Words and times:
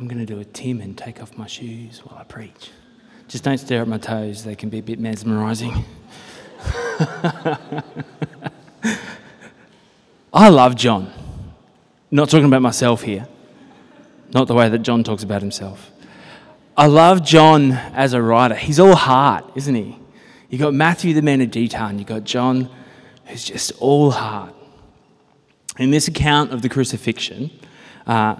I'm 0.00 0.08
going 0.08 0.18
to 0.18 0.24
do 0.24 0.40
a 0.40 0.44
Tim 0.46 0.80
and 0.80 0.96
take 0.96 1.20
off 1.20 1.36
my 1.36 1.46
shoes 1.46 1.98
while 1.98 2.18
I 2.18 2.24
preach. 2.24 2.70
Just 3.28 3.44
don't 3.44 3.58
stare 3.58 3.82
at 3.82 3.88
my 3.88 3.98
toes, 3.98 4.44
they 4.44 4.54
can 4.54 4.70
be 4.70 4.78
a 4.78 4.82
bit 4.82 4.98
mesmerizing. 4.98 5.84
I 10.32 10.48
love 10.48 10.74
John. 10.74 11.12
Not 12.10 12.30
talking 12.30 12.46
about 12.46 12.62
myself 12.62 13.02
here, 13.02 13.28
not 14.32 14.48
the 14.48 14.54
way 14.54 14.70
that 14.70 14.78
John 14.78 15.04
talks 15.04 15.22
about 15.22 15.42
himself. 15.42 15.90
I 16.78 16.86
love 16.86 17.22
John 17.22 17.72
as 17.72 18.14
a 18.14 18.22
writer. 18.22 18.54
He's 18.54 18.80
all 18.80 18.94
heart, 18.96 19.44
isn't 19.54 19.74
he? 19.74 19.98
You've 20.48 20.62
got 20.62 20.72
Matthew, 20.72 21.12
the 21.12 21.20
man 21.20 21.42
of 21.42 21.50
detail, 21.50 21.88
and 21.88 21.98
you 21.98 22.06
got 22.06 22.24
John, 22.24 22.70
who's 23.26 23.44
just 23.44 23.70
all 23.78 24.12
heart. 24.12 24.54
In 25.78 25.90
this 25.90 26.08
account 26.08 26.54
of 26.54 26.62
the 26.62 26.70
crucifixion 26.70 27.50
uh, 28.06 28.36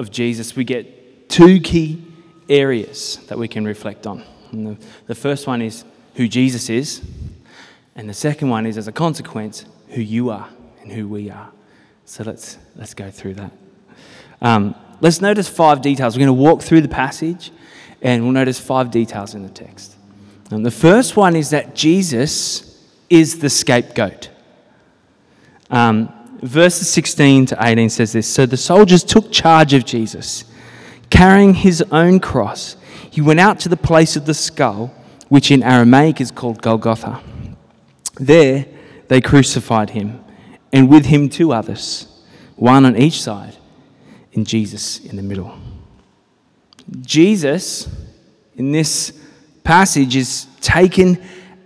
of 0.00 0.10
Jesus, 0.10 0.56
we 0.56 0.64
get 0.64 1.28
two 1.28 1.60
key 1.60 2.02
areas 2.48 3.18
that 3.28 3.38
we 3.38 3.46
can 3.46 3.64
reflect 3.64 4.06
on. 4.06 4.24
The, 4.52 4.76
the 5.06 5.14
first 5.14 5.46
one 5.46 5.62
is 5.62 5.84
who 6.14 6.26
Jesus 6.26 6.70
is, 6.70 7.02
and 7.94 8.08
the 8.08 8.14
second 8.14 8.48
one 8.48 8.66
is, 8.66 8.78
as 8.78 8.88
a 8.88 8.92
consequence, 8.92 9.66
who 9.90 10.00
you 10.00 10.30
are 10.30 10.48
and 10.82 10.90
who 10.90 11.06
we 11.06 11.30
are. 11.30 11.52
So 12.06 12.24
let's, 12.24 12.58
let's 12.74 12.94
go 12.94 13.10
through 13.10 13.34
that. 13.34 13.52
Um, 14.40 14.74
let's 15.00 15.20
notice 15.20 15.48
five 15.48 15.82
details. 15.82 16.16
We're 16.16 16.26
going 16.26 16.36
to 16.38 16.42
walk 16.42 16.62
through 16.62 16.80
the 16.80 16.88
passage 16.88 17.52
and 18.02 18.22
we'll 18.22 18.32
notice 18.32 18.58
five 18.58 18.90
details 18.90 19.34
in 19.34 19.42
the 19.42 19.50
text. 19.50 19.96
And 20.50 20.64
the 20.64 20.70
first 20.70 21.16
one 21.16 21.36
is 21.36 21.50
that 21.50 21.74
Jesus 21.74 22.82
is 23.08 23.38
the 23.38 23.50
scapegoat. 23.50 24.30
Um, 25.70 26.12
verses 26.42 26.88
16 26.90 27.46
to 27.46 27.56
18 27.60 27.90
says 27.90 28.12
this 28.12 28.26
So 28.26 28.46
the 28.46 28.56
soldiers 28.56 29.04
took 29.04 29.30
charge 29.30 29.74
of 29.74 29.84
Jesus. 29.84 30.44
Carrying 31.10 31.54
his 31.54 31.82
own 31.90 32.20
cross, 32.20 32.76
he 33.10 33.20
went 33.20 33.40
out 33.40 33.58
to 33.60 33.68
the 33.68 33.76
place 33.76 34.14
of 34.16 34.26
the 34.26 34.34
skull, 34.34 34.94
which 35.28 35.50
in 35.50 35.62
Aramaic 35.62 36.20
is 36.20 36.30
called 36.30 36.62
Golgotha. 36.62 37.20
There 38.18 38.66
they 39.08 39.20
crucified 39.20 39.90
him, 39.90 40.24
and 40.72 40.88
with 40.88 41.06
him 41.06 41.28
two 41.28 41.52
others, 41.52 42.06
one 42.54 42.86
on 42.86 42.96
each 42.96 43.20
side, 43.20 43.56
and 44.34 44.46
Jesus 44.46 45.04
in 45.04 45.16
the 45.16 45.22
middle. 45.22 45.58
Jesus, 47.00 47.88
in 48.54 48.70
this 48.70 49.12
passage, 49.64 50.14
is 50.14 50.46
taken 50.60 51.20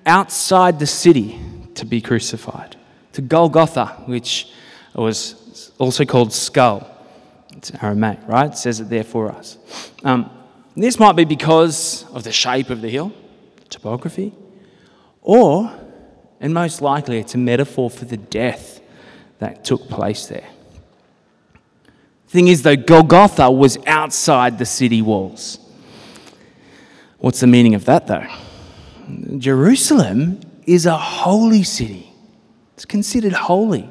outside 0.07 0.79
the 0.79 0.87
city 0.87 1.39
to 1.75 1.85
be 1.85 2.01
crucified, 2.01 2.77
to 3.13 3.21
Golgotha, 3.21 3.87
which 4.07 4.53
was 5.01 5.73
also 5.79 6.05
called 6.05 6.33
skull. 6.33 6.89
It's 7.57 7.73
Aramaic, 7.83 8.21
right? 8.27 8.51
It 8.51 8.57
says 8.57 8.81
it 8.81 8.89
there 8.89 9.05
for 9.05 9.31
us. 9.31 9.59
Um, 10.03 10.31
this 10.77 10.99
might 10.99 11.17
be 11.17 11.25
because 11.25 12.05
of 12.13 12.25
the 12.25 12.33
shape 12.33 12.71
of 12.71 12.81
the 12.81 12.89
hill, 12.89 13.13
topography, 13.69 14.33
or, 15.23 15.73
and 16.41 16.53
most 16.53 16.83
likely, 16.83 17.19
it's 17.19 17.35
a 17.35 17.39
metaphor 17.39 17.91
for 17.91 18.05
the 18.05 18.17
death 18.17 18.81
that 19.39 19.65
took 19.65 19.89
place 19.89 20.27
there. 20.27 20.49
Thing 22.29 22.49
is, 22.49 22.63
though, 22.63 22.77
Golgotha 22.77 23.51
was 23.51 23.79
outside 23.87 24.59
the 24.59 24.67
city 24.67 25.01
walls. 25.01 25.59
What's 27.19 27.41
the 27.41 27.47
meaning 27.47 27.75
of 27.75 27.85
that, 27.85 28.07
though? 28.07 28.27
Jerusalem 29.39 30.41
is 30.67 30.87
a 30.87 30.97
holy 30.97 31.63
city, 31.63 32.13
it's 32.75 32.85
considered 32.85 33.33
holy. 33.33 33.89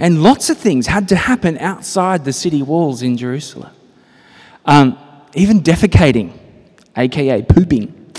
And 0.00 0.22
lots 0.22 0.48
of 0.48 0.56
things 0.56 0.86
had 0.86 1.10
to 1.10 1.16
happen 1.16 1.58
outside 1.58 2.24
the 2.24 2.32
city 2.32 2.62
walls 2.62 3.02
in 3.02 3.18
Jerusalem. 3.18 3.70
Um, 4.64 4.98
even 5.34 5.60
defecating, 5.60 6.32
aka 6.96 7.42
pooping, 7.42 8.14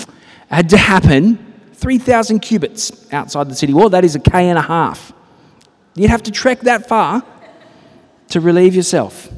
had 0.49 0.69
to 0.69 0.77
happen 0.77 1.53
3,000 1.73 2.39
cubits 2.39 3.11
outside 3.11 3.49
the 3.49 3.55
city 3.55 3.73
wall. 3.73 3.89
That 3.89 4.05
is 4.05 4.13
a 4.13 4.19
K 4.19 4.47
and 4.49 4.59
a 4.59 4.61
half. 4.61 5.11
You'd 5.95 6.11
have 6.11 6.21
to 6.23 6.31
trek 6.31 6.61
that 6.61 6.87
far 6.87 7.23
to 8.29 8.39
relieve 8.39 8.75
yourself. 8.75 9.29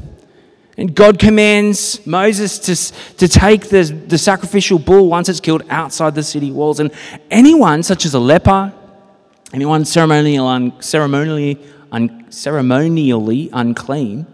And 0.78 0.94
God 0.94 1.20
commands 1.20 2.06
Moses 2.06 2.59
to, 2.59 3.16
to 3.20 3.28
take 3.30 3.70
the, 3.70 3.84
the 3.84 4.18
sacrificial 4.18 4.80
bull 4.80 5.08
once 5.08 5.30
it's 5.30 5.40
killed 5.40 5.64
outside 5.70 6.14
the 6.14 6.24
city 6.24 6.52
walls. 6.52 6.82
And 6.82 6.92
anyone, 7.32 7.84
such 7.84 8.06
as 8.06 8.14
a 8.16 8.20
leper, 8.20 8.74
anyone 9.53 9.86
ceremonially, 9.86 10.74
ceremonially, 10.82 11.59
un, 11.94 12.26
ceremonially 12.30 13.50
unclean, 13.54 14.28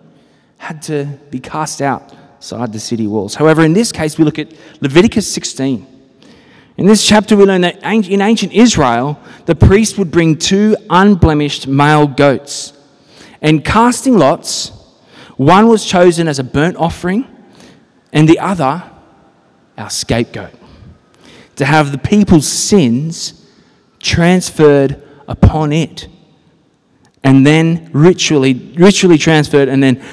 had 0.58 0.82
to 0.82 1.06
be 1.30 1.40
cast 1.40 1.82
outside 1.82 2.74
the 2.74 2.80
city 2.80 3.06
walls. 3.06 3.36
However, 3.36 3.64
in 3.64 3.74
this 3.74 3.92
case, 3.92 4.18
we 4.18 4.24
look 4.24 4.40
at 4.40 4.52
Leviticus 4.82 5.32
16. 5.32 5.86
In 6.78 6.86
this 6.88 7.06
chapter, 7.06 7.38
we 7.38 7.44
learn 7.44 7.62
that 7.62 7.84
in 7.84 8.22
ancient 8.22 8.54
Israel, 8.54 9.20
the 9.46 9.54
priest 9.54 10.00
would 10.00 10.10
bring 10.10 10.38
two 10.38 10.76
unblemished 10.90 11.68
male 11.68 12.08
goats 12.08 12.74
and 13.42 13.64
casting 13.64 14.18
lots 14.18 14.72
one 15.38 15.70
was 15.70 15.86
chosen 15.86 16.28
as 16.28 16.38
a 16.38 16.44
burnt 16.44 16.76
offering, 16.76 17.26
and 18.12 18.28
the 18.28 18.40
other, 18.40 18.84
our 19.78 19.90
scapegoat, 19.90 20.54
to 21.56 21.64
have 21.64 21.94
the 21.94 21.98
people's 21.98 22.46
sins 22.46 23.50
transferred 24.00 25.02
upon 25.30 25.72
it, 25.72 26.10
and 27.24 27.46
then 27.46 27.90
ritually, 27.94 28.54
ritually 28.54 29.18
transferred, 29.18 29.70
and 29.70 29.82
then 29.82 30.04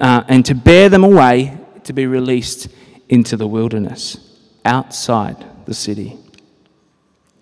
uh, 0.00 0.24
and 0.28 0.44
to 0.46 0.54
bear 0.54 0.88
them 0.88 1.04
away 1.04 1.58
to 1.84 1.92
be 1.92 2.06
released 2.06 2.68
into 3.08 3.36
the 3.36 3.46
wilderness 3.46 4.38
outside 4.64 5.36
the 5.66 5.74
city. 5.74 6.18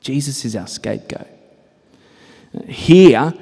Jesus 0.01 0.45
is 0.45 0.57
our 0.57 0.67
scapegoat. 0.67 1.29
Here, 2.67 3.33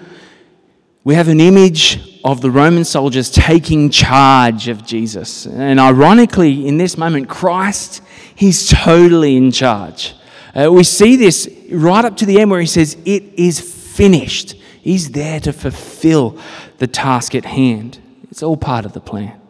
we 1.02 1.14
have 1.14 1.28
an 1.28 1.40
image 1.40 2.20
of 2.22 2.42
the 2.42 2.50
Roman 2.50 2.84
soldiers 2.84 3.30
taking 3.30 3.90
charge 3.90 4.68
of 4.68 4.84
Jesus. 4.84 5.46
And 5.46 5.80
ironically, 5.80 6.68
in 6.68 6.76
this 6.76 6.98
moment, 6.98 7.28
Christ, 7.28 8.02
he's 8.34 8.68
totally 8.68 9.36
in 9.36 9.50
charge. 9.50 10.14
Uh, 10.54 10.70
we 10.70 10.84
see 10.84 11.16
this 11.16 11.48
right 11.70 12.04
up 12.04 12.16
to 12.18 12.26
the 12.26 12.40
end 12.40 12.50
where 12.50 12.60
he 12.60 12.66
says, 12.66 12.96
It 13.04 13.22
is 13.38 13.58
finished. 13.60 14.54
He's 14.80 15.10
there 15.10 15.40
to 15.40 15.52
fulfill 15.52 16.38
the 16.78 16.86
task 16.86 17.34
at 17.34 17.44
hand. 17.44 17.98
It's 18.30 18.42
all 18.42 18.56
part 18.56 18.84
of 18.84 18.92
the 18.92 19.00
plan. 19.00 19.40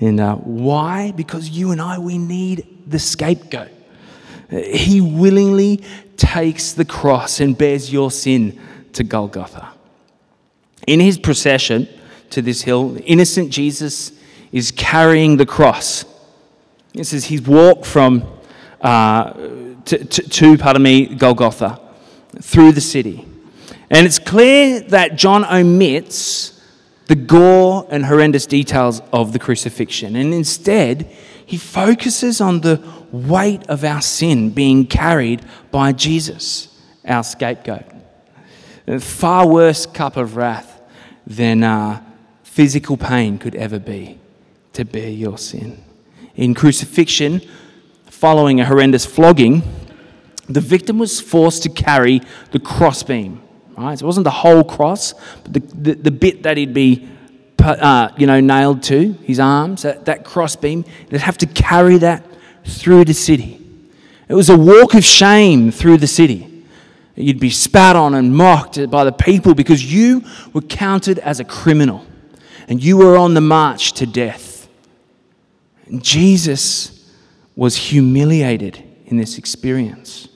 And 0.00 0.20
uh, 0.20 0.36
why? 0.36 1.12
Because 1.12 1.48
you 1.48 1.70
and 1.70 1.80
I, 1.80 1.98
we 1.98 2.18
need 2.18 2.66
the 2.86 2.98
scapegoat. 2.98 3.70
He 4.50 5.00
willingly 5.00 5.82
takes 6.16 6.72
the 6.72 6.84
cross 6.84 7.40
and 7.40 7.56
bears 7.56 7.92
your 7.92 8.10
sin 8.10 8.60
to 8.92 9.02
Golgotha. 9.02 9.72
In 10.86 11.00
his 11.00 11.18
procession 11.18 11.88
to 12.30 12.42
this 12.42 12.62
hill, 12.62 12.98
innocent 13.04 13.50
Jesus 13.50 14.12
is 14.52 14.70
carrying 14.70 15.36
the 15.38 15.46
cross. 15.46 16.04
It 16.92 17.04
says 17.04 17.24
he's 17.24 17.42
walked 17.42 17.86
from 17.86 18.24
uh, 18.80 19.32
to, 19.32 20.04
to, 20.04 20.28
to, 20.28 20.58
pardon 20.58 20.82
me, 20.82 21.06
Golgotha 21.06 21.80
through 22.40 22.72
the 22.72 22.80
city. 22.80 23.26
And 23.94 24.08
it's 24.08 24.18
clear 24.18 24.80
that 24.80 25.14
John 25.14 25.44
omits 25.44 26.60
the 27.06 27.14
gore 27.14 27.86
and 27.88 28.04
horrendous 28.04 28.44
details 28.44 29.00
of 29.12 29.32
the 29.32 29.38
crucifixion. 29.38 30.16
And 30.16 30.34
instead, 30.34 31.08
he 31.46 31.56
focuses 31.56 32.40
on 32.40 32.62
the 32.62 32.82
weight 33.12 33.64
of 33.68 33.84
our 33.84 34.02
sin 34.02 34.50
being 34.50 34.88
carried 34.88 35.42
by 35.70 35.92
Jesus, 35.92 36.76
our 37.04 37.22
scapegoat. 37.22 37.84
A 38.88 38.98
far 38.98 39.46
worse 39.46 39.86
cup 39.86 40.16
of 40.16 40.34
wrath 40.34 40.82
than 41.24 41.62
uh, 41.62 42.02
physical 42.42 42.96
pain 42.96 43.38
could 43.38 43.54
ever 43.54 43.78
be 43.78 44.18
to 44.72 44.84
bear 44.84 45.08
your 45.08 45.38
sin. 45.38 45.84
In 46.34 46.52
crucifixion, 46.52 47.42
following 48.06 48.58
a 48.58 48.64
horrendous 48.64 49.06
flogging, 49.06 49.62
the 50.48 50.60
victim 50.60 50.98
was 50.98 51.20
forced 51.20 51.62
to 51.62 51.68
carry 51.68 52.22
the 52.50 52.58
crossbeam. 52.58 53.40
Right? 53.76 53.98
So 53.98 54.04
it 54.04 54.06
wasn't 54.06 54.24
the 54.24 54.30
whole 54.30 54.64
cross, 54.64 55.14
but 55.42 55.52
the, 55.52 55.60
the, 55.60 55.94
the 55.94 56.10
bit 56.10 56.42
that 56.44 56.56
he'd 56.56 56.74
be 56.74 57.08
uh, 57.64 58.10
you 58.16 58.26
know, 58.26 58.40
nailed 58.40 58.82
to, 58.84 59.12
his 59.22 59.40
arms, 59.40 59.82
that, 59.82 60.04
that 60.04 60.24
crossbeam. 60.24 60.84
They'd 61.08 61.20
have 61.20 61.38
to 61.38 61.46
carry 61.46 61.98
that 61.98 62.24
through 62.64 63.06
the 63.06 63.14
city. 63.14 63.60
It 64.28 64.34
was 64.34 64.50
a 64.50 64.56
walk 64.56 64.94
of 64.94 65.04
shame 65.04 65.70
through 65.70 65.98
the 65.98 66.06
city. 66.06 66.64
You'd 67.14 67.40
be 67.40 67.50
spat 67.50 67.96
on 67.96 68.14
and 68.14 68.34
mocked 68.34 68.90
by 68.90 69.04
the 69.04 69.12
people 69.12 69.54
because 69.54 69.92
you 69.92 70.24
were 70.52 70.62
counted 70.62 71.18
as 71.20 71.40
a 71.40 71.44
criminal 71.44 72.04
and 72.66 72.82
you 72.82 72.96
were 72.96 73.16
on 73.16 73.34
the 73.34 73.40
march 73.40 73.92
to 73.94 74.06
death. 74.06 74.68
And 75.86 76.02
Jesus 76.02 77.12
was 77.54 77.76
humiliated 77.76 78.82
in 79.06 79.16
this 79.16 79.38
experience, 79.38 80.28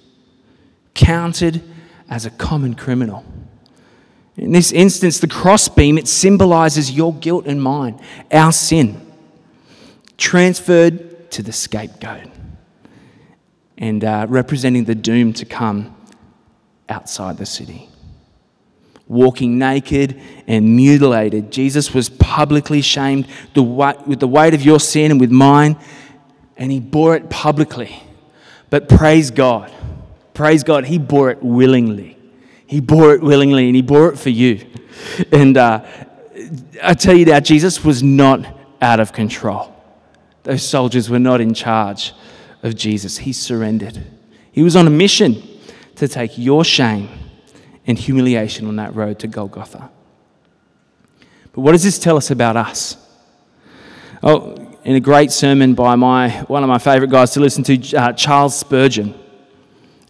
counted 0.94 1.62
as 2.08 2.26
a 2.26 2.30
common 2.30 2.74
criminal. 2.74 3.24
In 4.36 4.52
this 4.52 4.70
instance, 4.72 5.18
the 5.18 5.26
crossbeam, 5.26 5.98
it 5.98 6.06
symbolizes 6.08 6.92
your 6.92 7.12
guilt 7.14 7.46
and 7.46 7.60
mine, 7.62 8.00
our 8.30 8.52
sin. 8.52 9.04
transferred 10.18 11.30
to 11.30 11.42
the 11.42 11.52
scapegoat 11.52 12.28
and 13.78 14.04
uh, 14.04 14.26
representing 14.28 14.84
the 14.84 14.94
doom 14.94 15.32
to 15.32 15.46
come 15.46 15.94
outside 16.88 17.38
the 17.38 17.46
city. 17.46 17.88
Walking 19.06 19.58
naked 19.58 20.20
and 20.46 20.76
mutilated, 20.76 21.50
Jesus 21.50 21.94
was 21.94 22.10
publicly 22.10 22.82
shamed 22.82 23.26
with 23.54 24.20
the 24.20 24.28
weight 24.28 24.52
of 24.52 24.62
your 24.62 24.80
sin 24.80 25.12
and 25.12 25.20
with 25.20 25.30
mine, 25.30 25.78
and 26.58 26.70
he 26.70 26.80
bore 26.80 27.16
it 27.16 27.30
publicly. 27.30 28.02
But 28.68 28.88
praise 28.88 29.30
God, 29.30 29.72
praise 30.38 30.62
God, 30.62 30.84
he 30.84 30.98
bore 30.98 31.30
it 31.30 31.42
willingly. 31.42 32.16
He 32.64 32.78
bore 32.78 33.12
it 33.12 33.20
willingly 33.20 33.66
and 33.66 33.74
he 33.74 33.82
bore 33.82 34.10
it 34.10 34.16
for 34.20 34.30
you. 34.30 34.64
And 35.32 35.56
uh, 35.56 35.84
I 36.80 36.94
tell 36.94 37.16
you 37.16 37.24
now, 37.24 37.40
Jesus 37.40 37.82
was 37.82 38.04
not 38.04 38.46
out 38.80 39.00
of 39.00 39.12
control. 39.12 39.74
Those 40.44 40.62
soldiers 40.62 41.10
were 41.10 41.18
not 41.18 41.40
in 41.40 41.54
charge 41.54 42.12
of 42.62 42.76
Jesus. 42.76 43.18
He 43.18 43.32
surrendered. 43.32 44.00
He 44.52 44.62
was 44.62 44.76
on 44.76 44.86
a 44.86 44.90
mission 44.90 45.42
to 45.96 46.06
take 46.06 46.38
your 46.38 46.64
shame 46.64 47.08
and 47.88 47.98
humiliation 47.98 48.68
on 48.68 48.76
that 48.76 48.94
road 48.94 49.18
to 49.18 49.26
Golgotha. 49.26 49.90
But 51.50 51.62
what 51.62 51.72
does 51.72 51.82
this 51.82 51.98
tell 51.98 52.16
us 52.16 52.30
about 52.30 52.56
us? 52.56 52.96
Oh, 54.22 54.54
in 54.84 54.94
a 54.94 55.00
great 55.00 55.32
sermon 55.32 55.74
by 55.74 55.96
my, 55.96 56.30
one 56.42 56.62
of 56.62 56.68
my 56.68 56.78
favorite 56.78 57.10
guys 57.10 57.32
to 57.32 57.40
listen 57.40 57.64
to, 57.64 57.96
uh, 57.96 58.12
Charles 58.12 58.56
Spurgeon, 58.56 59.16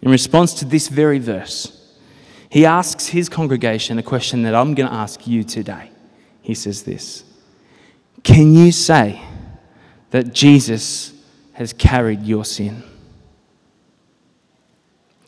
in 0.01 0.11
response 0.11 0.53
to 0.55 0.65
this 0.65 0.87
very 0.87 1.19
verse, 1.19 1.75
he 2.49 2.65
asks 2.65 3.07
his 3.07 3.29
congregation 3.29 3.99
a 3.99 4.03
question 4.03 4.43
that 4.43 4.55
I'm 4.55 4.73
going 4.73 4.89
to 4.89 4.95
ask 4.95 5.27
you 5.27 5.43
today. 5.43 5.91
He 6.41 6.55
says 6.55 6.83
this 6.83 7.23
Can 8.23 8.53
you 8.53 8.71
say 8.71 9.21
that 10.11 10.33
Jesus 10.33 11.13
has 11.53 11.73
carried 11.73 12.23
your 12.23 12.45
sin? 12.45 12.83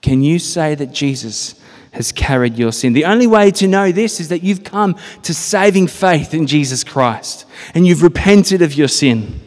Can 0.02 0.24
you 0.24 0.40
say 0.40 0.74
that 0.76 0.92
Jesus 0.92 1.62
has 1.92 2.12
carried 2.12 2.58
your 2.58 2.72
sin? 2.72 2.94
The 2.94 3.06
only 3.06 3.28
way 3.28 3.52
to 3.52 3.68
know 3.68 3.92
this 3.92 4.20
is 4.20 4.30
that 4.30 4.42
you've 4.42 4.64
come 4.64 4.96
to 5.24 5.34
saving 5.34 5.88
faith 5.88 6.34
in 6.34 6.48
Jesus 6.48 6.84
Christ 6.84 7.46
and 7.76 7.86
you've 7.86 8.02
repented 8.02 8.64
of 8.64 8.74
your 8.74 8.88
sin. 8.88 9.40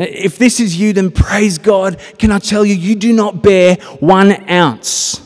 If 0.00 0.38
this 0.38 0.60
is 0.60 0.80
you, 0.80 0.94
then 0.94 1.10
praise 1.10 1.58
God. 1.58 2.00
Can 2.18 2.32
I 2.32 2.38
tell 2.38 2.64
you, 2.64 2.74
you 2.74 2.94
do 2.94 3.12
not 3.12 3.42
bear 3.42 3.74
one 4.00 4.48
ounce 4.48 5.20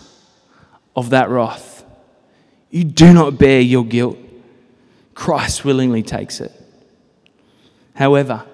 of 0.97 1.11
that 1.11 1.29
wrath. 1.29 1.85
You 2.71 2.83
do 2.83 3.13
not 3.13 3.39
bear 3.39 3.61
your 3.61 3.85
guilt. 3.85 4.19
Christ 5.15 5.65
willingly 5.65 6.03
takes 6.03 6.41
it. 6.41 6.51
However, 7.95 8.45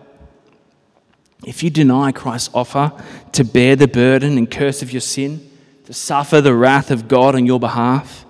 if 1.46 1.62
you 1.62 1.70
deny 1.70 2.12
Christ's 2.12 2.50
offer 2.52 2.93
to 3.32 3.43
bear 3.43 3.75
the 3.75 3.88
burden 3.88 4.37
and 4.37 4.50
curse 4.50 4.82
of 4.82 4.93
your 4.93 5.00
sin, 5.00 5.50
to 5.87 5.94
suffer 5.94 6.43
the 6.43 6.55
wrath 6.55 6.90
of 6.90 7.08
God 7.08 7.34
on 7.34 7.46
your 7.46 7.58
behalf, 7.58 8.26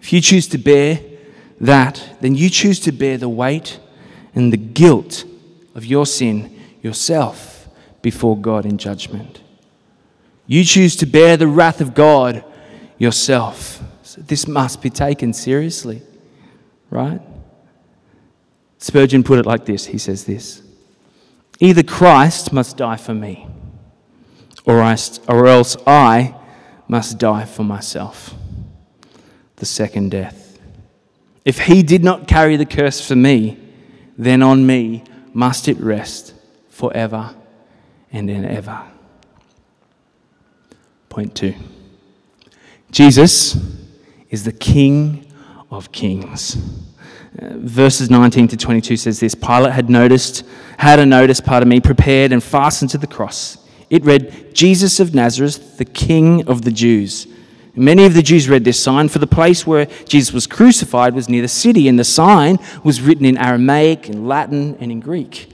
if 0.00 0.12
you 0.12 0.20
choose 0.20 0.46
to 0.48 0.58
bear 0.58 1.00
that, 1.60 2.16
then 2.20 2.36
you 2.36 2.48
choose 2.48 2.78
to 2.80 2.92
bear 2.92 3.18
the 3.18 3.28
weight 3.28 3.80
and 4.36 4.52
the 4.52 4.56
guilt 4.56 5.24
of 5.74 5.84
your 5.84 6.06
sin 6.06 6.53
yourself 6.84 7.66
before 8.02 8.36
God 8.36 8.66
in 8.66 8.76
judgment. 8.76 9.40
You 10.46 10.62
choose 10.62 10.94
to 10.96 11.06
bear 11.06 11.38
the 11.38 11.48
wrath 11.48 11.80
of 11.80 11.94
God 11.94 12.44
yourself. 12.98 13.82
So 14.02 14.20
this 14.20 14.46
must 14.46 14.82
be 14.82 14.90
taken 14.90 15.32
seriously, 15.32 16.02
right? 16.90 17.22
Spurgeon 18.78 19.24
put 19.24 19.38
it 19.38 19.46
like 19.46 19.64
this 19.64 19.86
he 19.86 19.98
says 19.98 20.26
this 20.26 20.62
Either 21.58 21.82
Christ 21.82 22.52
must 22.52 22.76
die 22.76 22.96
for 22.96 23.14
me, 23.14 23.46
or, 24.66 24.82
I, 24.82 24.98
or 25.26 25.46
else 25.46 25.78
I 25.86 26.34
must 26.86 27.18
die 27.18 27.46
for 27.46 27.64
myself. 27.64 28.34
The 29.56 29.66
second 29.66 30.10
death. 30.10 30.58
If 31.46 31.60
he 31.60 31.82
did 31.82 32.04
not 32.04 32.28
carry 32.28 32.56
the 32.56 32.66
curse 32.66 33.06
for 33.06 33.16
me, 33.16 33.58
then 34.18 34.42
on 34.42 34.66
me 34.66 35.04
must 35.32 35.68
it 35.68 35.78
rest 35.78 36.33
forever 36.74 37.34
and 38.12 38.28
in 38.28 38.44
ever. 38.44 38.82
Point 41.08 41.34
two 41.34 41.54
Jesus 42.90 43.56
is 44.30 44.44
the 44.44 44.52
King 44.52 45.32
of 45.70 45.92
Kings. 45.92 46.56
Uh, 47.36 47.54
verses 47.54 48.10
19 48.10 48.48
to 48.48 48.56
22 48.56 48.96
says 48.96 49.20
this 49.20 49.34
Pilate 49.34 49.72
had 49.72 49.88
noticed, 49.88 50.44
had 50.78 50.98
a 50.98 51.06
notice, 51.06 51.40
pardon 51.40 51.68
me, 51.68 51.80
prepared 51.80 52.32
and 52.32 52.42
fastened 52.42 52.90
to 52.90 52.98
the 52.98 53.06
cross. 53.06 53.58
It 53.90 54.04
read, 54.04 54.54
Jesus 54.54 54.98
of 54.98 55.14
Nazareth, 55.14 55.78
the 55.78 55.84
King 55.84 56.46
of 56.48 56.62
the 56.62 56.72
Jews. 56.72 57.26
Many 57.76 58.06
of 58.06 58.14
the 58.14 58.22
Jews 58.22 58.48
read 58.48 58.64
this 58.64 58.80
sign, 58.80 59.08
for 59.08 59.18
the 59.18 59.26
place 59.26 59.66
where 59.66 59.86
Jesus 60.06 60.32
was 60.32 60.46
crucified 60.46 61.14
was 61.14 61.28
near 61.28 61.42
the 61.42 61.48
city, 61.48 61.88
and 61.88 61.98
the 61.98 62.04
sign 62.04 62.58
was 62.84 63.00
written 63.00 63.24
in 63.24 63.36
Aramaic, 63.36 64.08
in 64.08 64.28
Latin, 64.28 64.76
and 64.78 64.92
in 64.92 65.00
Greek. 65.00 65.53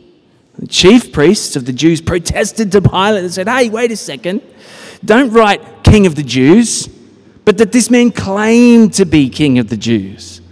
The 0.60 0.66
chief 0.66 1.10
priests 1.10 1.56
of 1.56 1.64
the 1.64 1.72
Jews 1.72 2.02
protested 2.02 2.70
to 2.72 2.82
Pilate 2.82 3.24
and 3.24 3.32
said, 3.32 3.48
Hey, 3.48 3.70
wait 3.70 3.90
a 3.92 3.96
second. 3.96 4.42
Don't 5.02 5.32
write 5.32 5.82
King 5.82 6.06
of 6.06 6.16
the 6.16 6.22
Jews, 6.22 6.86
but 7.46 7.56
that 7.56 7.72
this 7.72 7.90
man 7.90 8.12
claimed 8.12 8.92
to 8.94 9.06
be 9.06 9.30
King 9.30 9.58
of 9.58 9.70
the 9.70 9.78
Jews. 9.78 10.42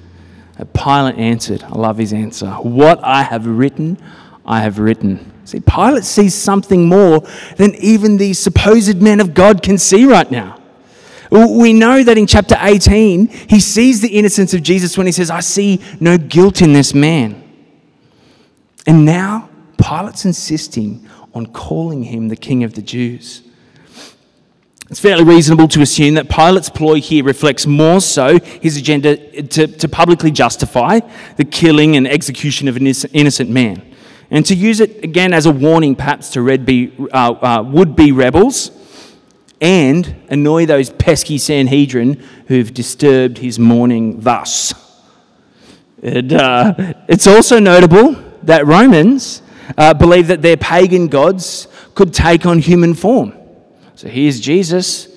Uh, 0.59 0.65
Pilate 0.65 1.19
answered, 1.19 1.63
I 1.63 1.77
love 1.77 1.99
his 1.99 2.15
answer, 2.15 2.51
What 2.53 3.05
I 3.05 3.23
have 3.23 3.47
written, 3.47 3.99
I 4.47 4.63
have 4.63 4.79
written. 4.79 5.31
See, 5.45 5.61
Pilate 5.61 6.05
sees 6.05 6.35
something 6.35 6.89
more 6.89 7.21
than 7.57 7.75
even 7.75 8.17
these 8.17 8.39
supposed 8.39 9.03
men 9.03 9.21
of 9.21 9.35
God 9.35 9.63
can 9.63 9.77
see 9.77 10.07
right 10.07 10.31
now. 10.31 10.59
We 11.31 11.75
know 11.75 12.03
that 12.03 12.17
in 12.17 12.27
chapter 12.27 12.57
18, 12.59 13.29
he 13.29 13.61
sees 13.61 14.01
the 14.01 14.09
innocence 14.09 14.55
of 14.55 14.63
Jesus 14.63 14.97
when 14.97 15.05
he 15.05 15.13
says, 15.13 15.31
I 15.31 15.41
see 15.41 15.83
no 16.01 16.17
guilt 16.17 16.63
in 16.63 16.73
this 16.73 16.95
man. 16.95 17.43
And 18.87 19.05
now, 19.05 19.48
Pilate's 19.89 20.27
insisting 20.27 21.09
on 21.33 21.47
calling 21.47 22.03
him 22.03 22.29
the 22.29 22.37
King 22.37 22.63
of 22.63 22.75
the 22.75 22.83
Jews. 22.83 23.41
It's 24.91 25.01
fairly 25.01 25.25
reasonable 25.25 25.67
to 25.69 25.81
assume 25.81 26.13
that 26.15 26.29
Pilate's 26.29 26.69
ploy 26.69 27.01
here 27.01 27.25
reflects 27.25 27.67
more 27.67 28.03
so 28.03 28.39
his 28.39 28.77
agenda 28.77 29.17
to, 29.45 29.67
to 29.67 29.89
publicly 29.89 30.31
justify 30.31 31.01
the 31.39 31.45
killing 31.47 31.97
and 31.97 32.07
execution 32.07 32.69
of 32.69 32.77
an 32.77 32.87
innocent 32.87 33.49
man, 33.49 33.83
and 34.31 34.45
to 34.45 34.55
use 34.55 34.81
it 34.81 35.03
again 35.03 35.33
as 35.33 35.47
a 35.47 35.51
warning, 35.51 35.97
perhaps, 35.97 36.31
to 36.33 37.09
uh, 37.11 37.17
uh, 37.17 37.63
would 37.63 37.97
be 37.97 38.13
rebels 38.13 38.71
and 39.59 40.15
annoy 40.29 40.67
those 40.67 40.91
pesky 40.91 41.39
Sanhedrin 41.39 42.23
who've 42.49 42.75
disturbed 42.75 43.39
his 43.39 43.59
mourning 43.59 44.21
thus. 44.21 44.75
Uh, 46.05 46.93
it's 47.09 47.27
also 47.27 47.59
notable 47.59 48.13
that 48.43 48.67
Romans 48.67 49.41
uh, 49.77 49.95
believe 49.95 50.29
that 50.29 50.43
their 50.43 50.57
pagan 50.57 51.09
gods 51.09 51.69
could 51.95 52.15
take 52.15 52.47
on 52.47 52.59
human 52.59 52.95
form. 52.95 53.33
So 53.95 54.09
here's 54.09 54.41
Jesus. 54.41 55.09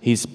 He's 0.00 0.26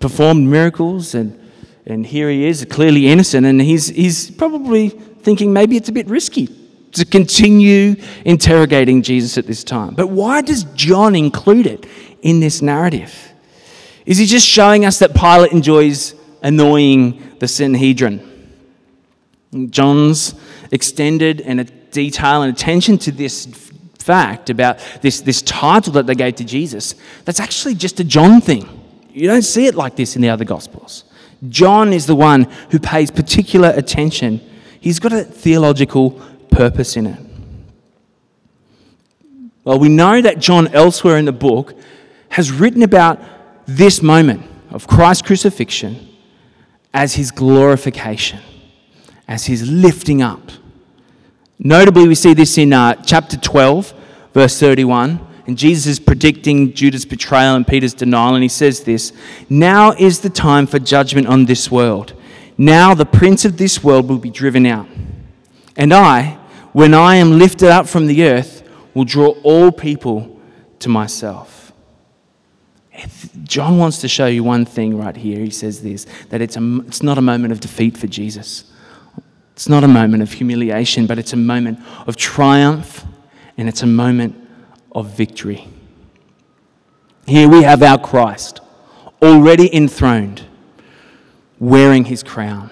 performed 0.00 0.48
miracles, 0.48 1.14
and, 1.14 1.40
and 1.86 2.04
here 2.04 2.28
he 2.28 2.46
is, 2.46 2.64
clearly 2.68 3.08
innocent, 3.08 3.46
and 3.46 3.60
he's, 3.60 3.86
he's 3.88 4.30
probably 4.30 4.88
thinking 4.88 5.52
maybe 5.52 5.76
it's 5.76 5.88
a 5.88 5.92
bit 5.92 6.06
risky 6.08 6.48
to 6.92 7.04
continue 7.04 7.96
interrogating 8.24 9.02
Jesus 9.02 9.38
at 9.38 9.46
this 9.46 9.64
time. 9.64 9.94
But 9.94 10.08
why 10.08 10.42
does 10.42 10.64
John 10.74 11.14
include 11.14 11.66
it 11.66 11.86
in 12.22 12.40
this 12.40 12.62
narrative? 12.62 13.32
Is 14.06 14.18
he 14.18 14.26
just 14.26 14.46
showing 14.46 14.84
us 14.84 14.98
that 14.98 15.14
Pilate 15.14 15.52
enjoys 15.52 16.14
annoying 16.42 17.36
the 17.38 17.48
Sanhedrin? 17.48 18.30
John's 19.70 20.34
extended 20.70 21.40
and 21.40 21.60
detail 21.94 22.42
and 22.42 22.52
attention 22.52 22.98
to 22.98 23.12
this 23.12 23.46
fact 23.98 24.50
about 24.50 24.78
this, 25.00 25.22
this 25.22 25.40
title 25.40 25.94
that 25.94 26.06
they 26.06 26.14
gave 26.14 26.34
to 26.34 26.44
Jesus, 26.44 26.94
that's 27.24 27.40
actually 27.40 27.74
just 27.74 27.98
a 28.00 28.04
John 28.04 28.42
thing. 28.42 28.68
You 29.10 29.28
don't 29.28 29.42
see 29.42 29.66
it 29.66 29.74
like 29.74 29.96
this 29.96 30.16
in 30.16 30.22
the 30.22 30.28
other 30.28 30.44
Gospels. 30.44 31.04
John 31.48 31.92
is 31.92 32.06
the 32.06 32.14
one 32.14 32.44
who 32.70 32.78
pays 32.78 33.10
particular 33.10 33.72
attention. 33.74 34.40
He's 34.80 34.98
got 34.98 35.12
a 35.12 35.24
theological 35.24 36.20
purpose 36.50 36.96
in 36.96 37.06
it. 37.06 37.20
Well, 39.64 39.78
we 39.78 39.88
know 39.88 40.20
that 40.20 40.38
John, 40.38 40.68
elsewhere 40.68 41.16
in 41.16 41.24
the 41.24 41.32
book, 41.32 41.74
has 42.30 42.50
written 42.50 42.82
about 42.82 43.18
this 43.66 44.02
moment 44.02 44.42
of 44.70 44.86
Christ's 44.86 45.26
crucifixion 45.26 46.08
as 46.92 47.14
his 47.14 47.30
glorification, 47.30 48.40
as 49.26 49.46
his 49.46 49.68
lifting 49.70 50.20
up 50.20 50.50
Notably, 51.58 52.08
we 52.08 52.14
see 52.14 52.34
this 52.34 52.58
in 52.58 52.72
uh, 52.72 52.94
chapter 53.02 53.36
12, 53.36 53.94
verse 54.32 54.58
31. 54.58 55.20
And 55.46 55.58
Jesus 55.58 55.86
is 55.86 56.00
predicting 56.00 56.72
Judas' 56.72 57.04
betrayal 57.04 57.54
and 57.54 57.66
Peter's 57.66 57.94
denial, 57.94 58.34
and 58.34 58.42
he 58.42 58.48
says 58.48 58.80
this 58.84 59.12
Now 59.50 59.92
is 59.92 60.20
the 60.20 60.30
time 60.30 60.66
for 60.66 60.78
judgment 60.78 61.26
on 61.26 61.44
this 61.44 61.70
world. 61.70 62.14
Now 62.56 62.94
the 62.94 63.04
prince 63.04 63.44
of 63.44 63.58
this 63.58 63.82
world 63.82 64.08
will 64.08 64.18
be 64.18 64.30
driven 64.30 64.64
out. 64.64 64.88
And 65.76 65.92
I, 65.92 66.38
when 66.72 66.94
I 66.94 67.16
am 67.16 67.38
lifted 67.38 67.68
up 67.68 67.88
from 67.88 68.06
the 68.06 68.24
earth, 68.24 68.62
will 68.94 69.04
draw 69.04 69.30
all 69.42 69.70
people 69.70 70.40
to 70.78 70.88
myself. 70.88 71.72
John 73.42 73.78
wants 73.78 74.00
to 74.00 74.08
show 74.08 74.26
you 74.26 74.44
one 74.44 74.64
thing 74.64 74.96
right 74.96 75.16
here. 75.16 75.40
He 75.40 75.50
says 75.50 75.82
this 75.82 76.06
that 76.30 76.40
it's, 76.40 76.56
a, 76.56 76.80
it's 76.86 77.02
not 77.02 77.18
a 77.18 77.22
moment 77.22 77.52
of 77.52 77.60
defeat 77.60 77.98
for 77.98 78.06
Jesus. 78.06 78.70
It's 79.54 79.68
not 79.68 79.84
a 79.84 79.88
moment 79.88 80.22
of 80.22 80.32
humiliation, 80.32 81.06
but 81.06 81.18
it's 81.18 81.32
a 81.32 81.36
moment 81.36 81.78
of 82.06 82.16
triumph 82.16 83.04
and 83.56 83.68
it's 83.68 83.82
a 83.82 83.86
moment 83.86 84.36
of 84.92 85.16
victory. 85.16 85.68
Here 87.26 87.48
we 87.48 87.62
have 87.62 87.82
our 87.82 87.98
Christ, 87.98 88.60
already 89.22 89.74
enthroned, 89.74 90.44
wearing 91.58 92.04
his 92.04 92.22
crown. 92.22 92.70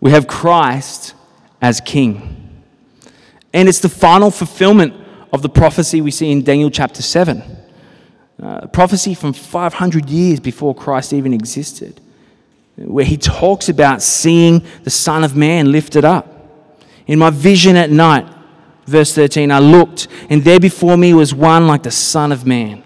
We 0.00 0.12
have 0.12 0.26
Christ 0.26 1.14
as 1.60 1.80
king. 1.80 2.62
And 3.52 3.68
it's 3.68 3.80
the 3.80 3.88
final 3.88 4.30
fulfillment 4.30 4.94
of 5.32 5.42
the 5.42 5.48
prophecy 5.48 6.00
we 6.00 6.10
see 6.10 6.30
in 6.30 6.44
Daniel 6.44 6.70
chapter 6.70 7.02
7. 7.02 7.42
Uh, 8.40 8.66
prophecy 8.68 9.14
from 9.14 9.32
500 9.32 10.08
years 10.08 10.38
before 10.38 10.74
Christ 10.74 11.12
even 11.12 11.34
existed, 11.34 12.00
where 12.84 13.04
he 13.04 13.16
talks 13.16 13.68
about 13.68 14.02
seeing 14.02 14.64
the 14.84 14.90
Son 14.90 15.24
of 15.24 15.36
Man 15.36 15.72
lifted 15.72 16.04
up. 16.04 16.34
In 17.06 17.18
my 17.18 17.30
vision 17.30 17.76
at 17.76 17.90
night, 17.90 18.26
verse 18.86 19.14
13, 19.14 19.50
I 19.50 19.58
looked, 19.58 20.08
and 20.30 20.44
there 20.44 20.60
before 20.60 20.96
me 20.96 21.14
was 21.14 21.34
one 21.34 21.66
like 21.66 21.82
the 21.82 21.90
Son 21.90 22.32
of 22.32 22.46
Man, 22.46 22.82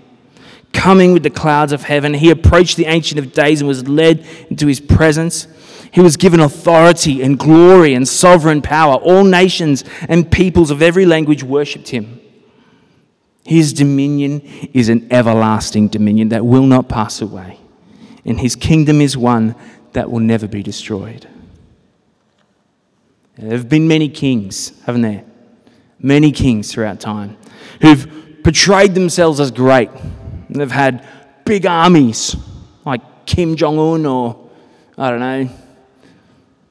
coming 0.72 1.12
with 1.12 1.22
the 1.22 1.30
clouds 1.30 1.72
of 1.72 1.82
heaven. 1.82 2.14
He 2.14 2.30
approached 2.30 2.76
the 2.76 2.86
Ancient 2.86 3.18
of 3.18 3.32
Days 3.32 3.60
and 3.60 3.68
was 3.68 3.88
led 3.88 4.26
into 4.48 4.66
his 4.66 4.80
presence. 4.80 5.46
He 5.92 6.00
was 6.00 6.16
given 6.16 6.40
authority 6.40 7.22
and 7.22 7.38
glory 7.38 7.94
and 7.94 8.08
sovereign 8.08 8.62
power. 8.62 8.94
All 8.94 9.24
nations 9.24 9.84
and 10.08 10.30
peoples 10.30 10.70
of 10.70 10.80
every 10.80 11.04
language 11.04 11.42
worshipped 11.42 11.90
him. 11.90 12.20
His 13.44 13.72
dominion 13.72 14.40
is 14.72 14.88
an 14.88 15.08
everlasting 15.12 15.88
dominion 15.88 16.28
that 16.28 16.46
will 16.46 16.64
not 16.64 16.88
pass 16.88 17.20
away, 17.20 17.58
and 18.24 18.40
his 18.40 18.54
kingdom 18.54 19.00
is 19.00 19.16
one 19.16 19.56
that 19.92 20.10
will 20.10 20.20
never 20.20 20.48
be 20.48 20.62
destroyed. 20.62 21.28
There 23.36 23.50
have 23.50 23.68
been 23.68 23.88
many 23.88 24.08
kings, 24.08 24.72
haven't 24.84 25.02
there? 25.02 25.24
Many 25.98 26.32
kings 26.32 26.72
throughout 26.72 27.00
time 27.00 27.36
who've 27.80 28.42
portrayed 28.42 28.94
themselves 28.94 29.40
as 29.40 29.50
great. 29.50 29.90
They've 30.50 30.70
had 30.70 31.06
big 31.44 31.66
armies 31.66 32.36
like 32.84 33.26
Kim 33.26 33.56
Jong 33.56 33.78
un 33.78 34.06
or, 34.06 34.50
I 34.98 35.10
don't 35.10 35.20
know, 35.20 35.48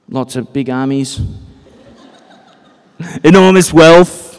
lots 0.09 0.35
of 0.35 0.53
big 0.53 0.69
armies, 0.69 1.19
enormous 3.23 3.73
wealth 3.73 4.30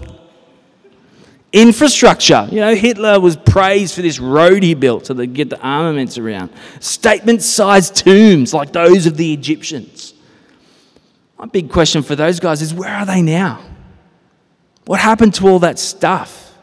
Infrastructure. 1.52 2.49
You 2.50 2.61
know, 2.61 2.75
Hitler 2.75 3.21
was 3.21 3.37
praised 3.37 3.94
for 3.94 4.02
this 4.02 4.18
road 4.18 4.62
he 4.62 4.75
built 4.75 5.06
so 5.06 5.14
they 5.14 5.26
get 5.26 5.50
the 5.50 5.61
armaments 5.61 6.16
around. 6.16 6.50
Statement 6.80 7.42
sized 7.42 7.94
tombs 7.97 8.54
like 8.54 8.73
those 8.73 9.06
of 9.06 9.16
the 9.18 9.32
Egyptians. 9.35 10.14
My 11.38 11.47
big 11.47 11.71
question 11.71 12.02
for 12.02 12.16
those 12.16 12.40
guys 12.40 12.62
is 12.62 12.73
where 12.73 12.94
are 12.94 13.04
they 13.04 13.21
now? 13.21 13.62
What 14.87 15.00
happened 15.00 15.35
to 15.35 15.49
all 15.49 15.59
that 15.59 15.78
stuff? 15.78 16.54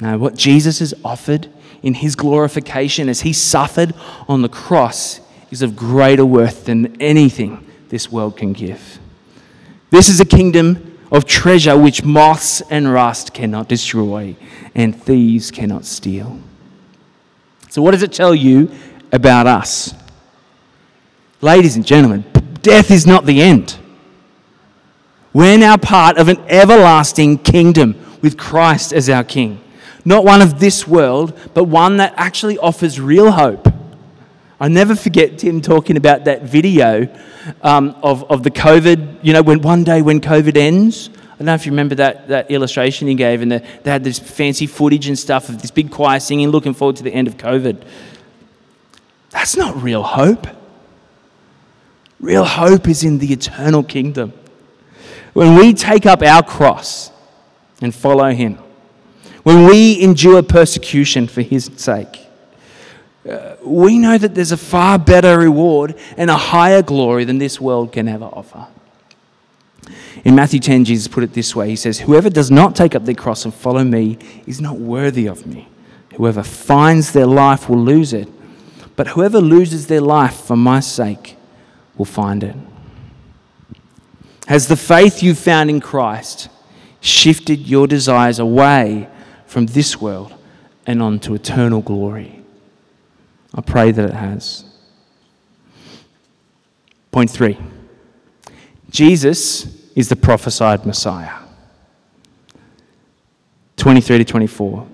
Now, 0.00 0.16
what 0.16 0.34
Jesus 0.34 0.78
has 0.78 0.94
offered 1.04 1.48
in 1.82 1.94
his 1.94 2.16
glorification 2.16 3.08
as 3.08 3.20
he 3.20 3.32
suffered 3.32 3.94
on 4.28 4.42
the 4.42 4.48
cross 4.48 5.20
is 5.50 5.62
of 5.62 5.76
greater 5.76 6.24
worth 6.24 6.64
than 6.64 7.00
anything 7.00 7.64
this 7.90 8.10
world 8.10 8.36
can 8.36 8.52
give. 8.52 8.98
This 9.90 10.08
is 10.08 10.20
a 10.20 10.24
kingdom 10.24 10.93
of 11.14 11.24
treasure 11.24 11.78
which 11.78 12.02
moths 12.02 12.60
and 12.70 12.92
rust 12.92 13.32
cannot 13.32 13.68
destroy 13.68 14.34
and 14.74 15.00
thieves 15.00 15.52
cannot 15.52 15.84
steal. 15.84 16.40
So, 17.70 17.82
what 17.82 17.92
does 17.92 18.02
it 18.02 18.12
tell 18.12 18.34
you 18.34 18.68
about 19.12 19.46
us? 19.46 19.94
Ladies 21.40 21.76
and 21.76 21.86
gentlemen, 21.86 22.24
death 22.62 22.90
is 22.90 23.06
not 23.06 23.26
the 23.26 23.40
end. 23.40 23.78
We're 25.32 25.56
now 25.56 25.76
part 25.76 26.18
of 26.18 26.26
an 26.28 26.38
everlasting 26.48 27.38
kingdom 27.38 27.94
with 28.20 28.36
Christ 28.36 28.92
as 28.92 29.08
our 29.08 29.22
King. 29.22 29.60
Not 30.04 30.24
one 30.24 30.42
of 30.42 30.58
this 30.58 30.86
world, 30.86 31.38
but 31.54 31.64
one 31.64 31.98
that 31.98 32.12
actually 32.16 32.58
offers 32.58 33.00
real 33.00 33.30
hope. 33.30 33.68
I 34.60 34.68
never 34.68 34.94
forget 34.94 35.38
Tim 35.38 35.60
talking 35.60 35.96
about 35.96 36.24
that 36.26 36.42
video 36.42 37.08
um, 37.62 37.96
of, 38.02 38.30
of 38.30 38.42
the 38.42 38.50
COVID, 38.50 39.18
you 39.22 39.32
know, 39.32 39.42
when 39.42 39.60
one 39.62 39.84
day 39.84 40.00
when 40.00 40.20
COVID 40.20 40.56
ends. 40.56 41.10
I 41.34 41.38
don't 41.38 41.46
know 41.46 41.54
if 41.54 41.66
you 41.66 41.72
remember 41.72 41.96
that, 41.96 42.28
that 42.28 42.50
illustration 42.50 43.08
he 43.08 43.14
gave, 43.14 43.42
and 43.42 43.50
the, 43.50 43.66
they 43.82 43.90
had 43.90 44.04
this 44.04 44.20
fancy 44.20 44.68
footage 44.68 45.08
and 45.08 45.18
stuff 45.18 45.48
of 45.48 45.60
this 45.60 45.72
big 45.72 45.90
choir 45.90 46.20
singing, 46.20 46.48
looking 46.48 46.74
forward 46.74 46.96
to 46.96 47.02
the 47.02 47.12
end 47.12 47.26
of 47.26 47.36
COVID. 47.36 47.84
That's 49.30 49.56
not 49.56 49.82
real 49.82 50.04
hope. 50.04 50.46
Real 52.20 52.44
hope 52.44 52.86
is 52.88 53.02
in 53.02 53.18
the 53.18 53.32
eternal 53.32 53.82
kingdom. 53.82 54.32
When 55.32 55.56
we 55.56 55.74
take 55.74 56.06
up 56.06 56.22
our 56.22 56.44
cross 56.44 57.10
and 57.82 57.92
follow 57.92 58.30
Him, 58.30 58.58
when 59.42 59.66
we 59.66 60.00
endure 60.00 60.40
persecution 60.44 61.26
for 61.26 61.42
His 61.42 61.68
sake, 61.76 62.23
uh, 63.28 63.56
we 63.62 63.98
know 63.98 64.18
that 64.18 64.34
there's 64.34 64.52
a 64.52 64.56
far 64.56 64.98
better 64.98 65.38
reward 65.38 65.96
and 66.16 66.30
a 66.30 66.36
higher 66.36 66.82
glory 66.82 67.24
than 67.24 67.38
this 67.38 67.60
world 67.60 67.92
can 67.92 68.06
ever 68.06 68.26
offer. 68.26 68.66
In 70.24 70.34
Matthew 70.34 70.60
10, 70.60 70.84
Jesus 70.84 71.08
put 71.08 71.24
it 71.24 71.32
this 71.32 71.56
way 71.56 71.68
He 71.70 71.76
says, 71.76 72.00
Whoever 72.00 72.30
does 72.30 72.50
not 72.50 72.76
take 72.76 72.94
up 72.94 73.04
their 73.04 73.14
cross 73.14 73.44
and 73.44 73.54
follow 73.54 73.84
me 73.84 74.18
is 74.46 74.60
not 74.60 74.78
worthy 74.78 75.26
of 75.26 75.46
me. 75.46 75.68
Whoever 76.16 76.42
finds 76.42 77.12
their 77.12 77.26
life 77.26 77.68
will 77.68 77.82
lose 77.82 78.12
it, 78.12 78.28
but 78.94 79.08
whoever 79.08 79.40
loses 79.40 79.86
their 79.86 80.00
life 80.00 80.34
for 80.34 80.56
my 80.56 80.80
sake 80.80 81.36
will 81.96 82.04
find 82.04 82.44
it. 82.44 82.54
Has 84.46 84.68
the 84.68 84.76
faith 84.76 85.22
you 85.22 85.34
found 85.34 85.70
in 85.70 85.80
Christ 85.80 86.48
shifted 87.00 87.60
your 87.60 87.86
desires 87.86 88.38
away 88.38 89.08
from 89.46 89.66
this 89.66 90.00
world 90.00 90.34
and 90.86 91.02
onto 91.02 91.34
eternal 91.34 91.80
glory? 91.80 92.43
I 93.54 93.60
pray 93.60 93.92
that 93.92 94.04
it 94.04 94.14
has. 94.14 94.64
Point 97.12 97.30
three 97.30 97.56
Jesus 98.90 99.66
is 99.94 100.08
the 100.08 100.16
prophesied 100.16 100.84
Messiah. 100.84 101.40
23 103.76 104.18
to 104.18 104.24
24. 104.24 104.86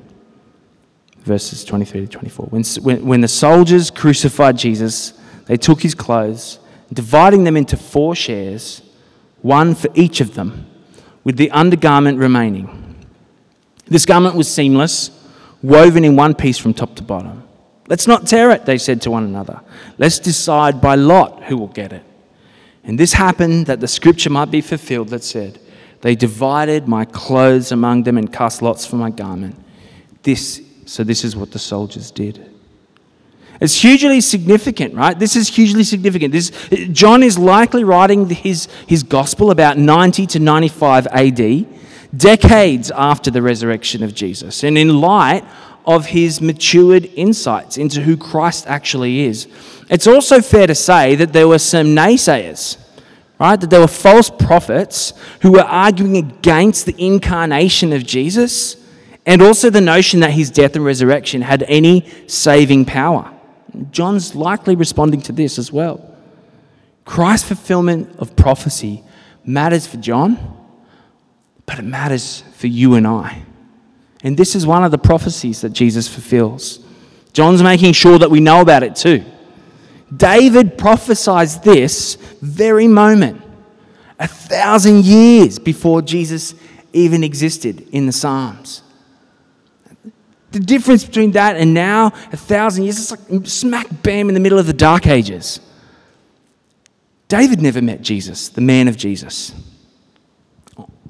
Verses 1.21 1.64
23 1.64 2.02
to 2.02 2.07
24. 2.07 2.47
When, 2.47 2.64
when, 2.83 3.07
when 3.07 3.21
the 3.21 3.29
soldiers 3.29 3.90
crucified 3.90 4.57
Jesus, 4.57 5.12
they 5.47 5.57
took 5.57 5.83
his 5.83 5.95
clothes, 5.95 6.59
dividing 6.93 7.45
them 7.45 7.57
into 7.57 7.76
four 7.76 8.14
shares, 8.14 8.83
one 9.43 9.75
for 9.75 9.90
each 9.95 10.21
of 10.21 10.35
them, 10.35 10.67
with 11.25 11.37
the 11.37 11.50
undergarment 11.50 12.19
remaining. 12.19 12.97
This 13.87 14.07
garment 14.07 14.35
was 14.35 14.52
seamless, 14.52 15.11
woven 15.62 16.05
in 16.05 16.17
one 16.17 16.35
piece 16.35 16.57
from 16.59 16.73
top 16.73 16.95
to 16.97 17.02
bottom. 17.02 17.47
Let's 17.91 18.07
not 18.07 18.29
tear 18.29 18.53
it, 18.53 18.65
they 18.67 18.79
said 18.79 19.03
to 19.03 19.11
one 19.11 19.25
another. 19.25 19.61
Let's 19.99 20.21
decide 20.21 20.81
by 20.81 20.95
lot 20.95 21.43
who 21.45 21.59
will 21.59 21.67
get 21.67 21.93
it. 21.93 22.05
And 22.85 22.99
this 22.99 23.13
happened 23.13 23.67
that 23.67 23.81
the 23.81 23.89
scripture 23.89 24.31
might 24.31 24.51
be 24.51 24.61
fulfilled 24.61 25.09
that 25.09 25.25
said, 25.25 25.59
They 26.01 26.15
divided 26.15 26.87
my 26.87 27.05
clothes 27.05 27.73
among 27.73 28.05
them 28.05 28.17
and 28.17 28.33
cast 28.33 28.63
lots 28.63 28.87
for 28.87 28.95
my 28.95 29.11
garment. 29.11 29.57
This, 30.23 30.63
so 30.87 31.03
this 31.03 31.25
is 31.25 31.35
what 31.35 31.51
the 31.51 31.59
soldiers 31.59 32.13
did. 32.13 32.49
It's 33.61 33.83
hugely 33.83 34.21
significant, 34.21 34.95
right? 34.95 35.19
This 35.19 35.35
is 35.35 35.49
hugely 35.49 35.83
significant. 35.83 36.33
This, 36.33 36.51
John 36.93 37.25
is 37.25 37.39
likely 37.39 37.83
writing 37.83 38.29
his, 38.31 38.69
his 38.87 39.03
gospel 39.03 39.51
about 39.51 39.77
90 39.77 40.27
to 40.29 40.39
95 40.39 41.09
AD, 41.09 41.67
decades 42.17 42.91
after 42.93 43.33
the 43.33 43.43
resurrection 43.43 44.05
of 44.05 44.15
Jesus. 44.15 44.63
And 44.63 44.79
in 44.79 45.01
light 45.01 45.45
of 45.87 46.07
his 46.07 46.41
matured 46.41 47.07
insights 47.17 47.79
into 47.79 48.03
who 48.03 48.17
Christ 48.17 48.67
actually 48.67 49.21
is. 49.21 49.49
It's 49.89 50.07
also 50.07 50.41
fair 50.41 50.67
to 50.67 50.75
say 50.75 51.15
that 51.17 51.33
there 51.33 51.49
were 51.49 51.59
some 51.59 51.89
naysayers, 51.89 52.77
right? 53.39 53.61
That 53.61 53.71
there 53.71 53.81
were 53.81 53.89
false 53.89 54.31
prophets 54.31 55.13
who 55.43 55.53
were 55.53 55.63
arguing 55.63 56.17
against 56.17 56.87
the 56.87 56.95
incarnation 56.99 57.93
of 57.93 58.07
Jesus 58.07 58.77
and 59.27 59.43
also 59.43 59.71
the 59.71 59.81
notion 59.81 60.21
that 60.21 60.33
his 60.33 60.51
death 60.51 60.77
and 60.77 60.85
resurrection 60.85 61.43
had 61.43 61.63
any 61.65 62.09
saving 62.27 62.85
power. 62.85 63.33
John's 63.91 64.35
likely 64.35 64.75
responding 64.75 65.21
to 65.23 65.33
this 65.33 65.59
as 65.59 65.73
well. 65.73 66.07
Christ's 67.05 67.49
fulfillment 67.49 68.19
of 68.19 68.37
prophecy 68.37 69.03
matters 69.45 69.87
for 69.87 69.97
John, 69.97 70.57
but 71.67 71.79
it 71.79 71.85
matters 71.85 72.43
for 72.55 72.67
you 72.67 72.95
and 72.95 73.07
I. 73.07 73.43
And 74.23 74.37
this 74.37 74.55
is 74.55 74.67
one 74.67 74.85
of 74.85 74.91
the 74.91 74.99
prophecies 74.99 75.62
that 75.62 75.71
Jesus 75.71 76.07
fulfills. 76.07 76.81
John's 77.33 77.62
making 77.62 77.93
sure 77.93 78.19
that 78.19 78.31
we 78.31 78.41
know 78.41 78.61
about 78.61 78.83
it 78.83 78.97
too. 78.97 79.25
David 80.15 80.77
prophesies 80.77 81.61
this 81.61 82.17
very 82.43 82.89
moment, 82.89 83.41
a 84.19 84.27
thousand 84.27 85.05
years 85.05 85.59
before 85.59 86.03
Jesus 86.03 86.55
even 86.93 87.23
existed 87.23 87.89
in 87.93 88.07
the 88.07 88.12
Psalms. 88.12 88.83
The 90.50 90.59
difference 90.59 91.05
between 91.05 91.31
that 91.33 91.57
and 91.57 91.73
now, 91.73 92.07
a 92.33 92.37
thousand 92.37 92.85
years, 92.85 92.99
it's 92.99 93.11
like 93.12 93.47
smack 93.47 93.87
bam 94.03 94.29
in 94.29 94.35
the 94.35 94.41
middle 94.41 94.59
of 94.59 94.67
the 94.67 94.73
dark 94.73 95.07
ages. 95.07 95.61
David 97.29 97.62
never 97.62 97.81
met 97.81 98.03
Jesus, 98.03 98.49
the 98.49 98.61
man 98.61 98.89
of 98.89 98.97
Jesus, 98.97 99.55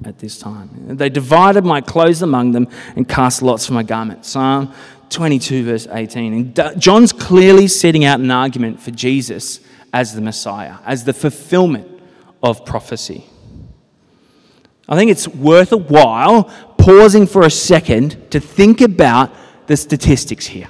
at 0.05 0.19
this 0.19 0.37
time. 0.39 0.69
They 0.97 1.09
divided 1.09 1.65
my 1.65 1.81
clothes 1.81 2.21
among 2.21 2.51
them 2.51 2.67
and 2.95 3.07
cast 3.07 3.41
lots 3.41 3.65
for 3.65 3.73
my 3.73 3.83
garment. 3.83 4.25
Psalm 4.25 4.73
22, 5.09 5.65
verse 5.65 5.87
18. 5.91 6.33
And 6.33 6.81
John's 6.81 7.11
clearly 7.11 7.67
setting 7.67 8.05
out 8.05 8.19
an 8.19 8.31
argument 8.31 8.79
for 8.79 8.91
Jesus 8.91 9.59
as 9.93 10.15
the 10.15 10.21
Messiah, 10.21 10.77
as 10.85 11.03
the 11.03 11.13
fulfillment 11.13 12.01
of 12.41 12.65
prophecy. 12.65 13.25
I 14.87 14.95
think 14.95 15.11
it's 15.11 15.27
worth 15.27 15.71
a 15.71 15.77
while 15.77 16.45
pausing 16.77 17.27
for 17.27 17.43
a 17.43 17.51
second 17.51 18.31
to 18.31 18.39
think 18.39 18.81
about 18.81 19.31
the 19.67 19.77
statistics 19.77 20.47
here. 20.47 20.67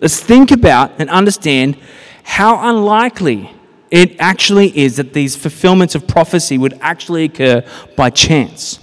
Let's 0.00 0.18
think 0.18 0.50
about 0.50 0.92
and 0.98 1.08
understand 1.10 1.76
how 2.24 2.68
unlikely 2.68 3.50
it 3.92 4.16
actually 4.18 4.76
is 4.76 4.96
that 4.96 5.12
these 5.12 5.36
fulfillments 5.36 5.94
of 5.94 6.08
prophecy 6.08 6.56
would 6.56 6.78
actually 6.80 7.24
occur 7.24 7.62
by 7.94 8.08
chance. 8.08 8.80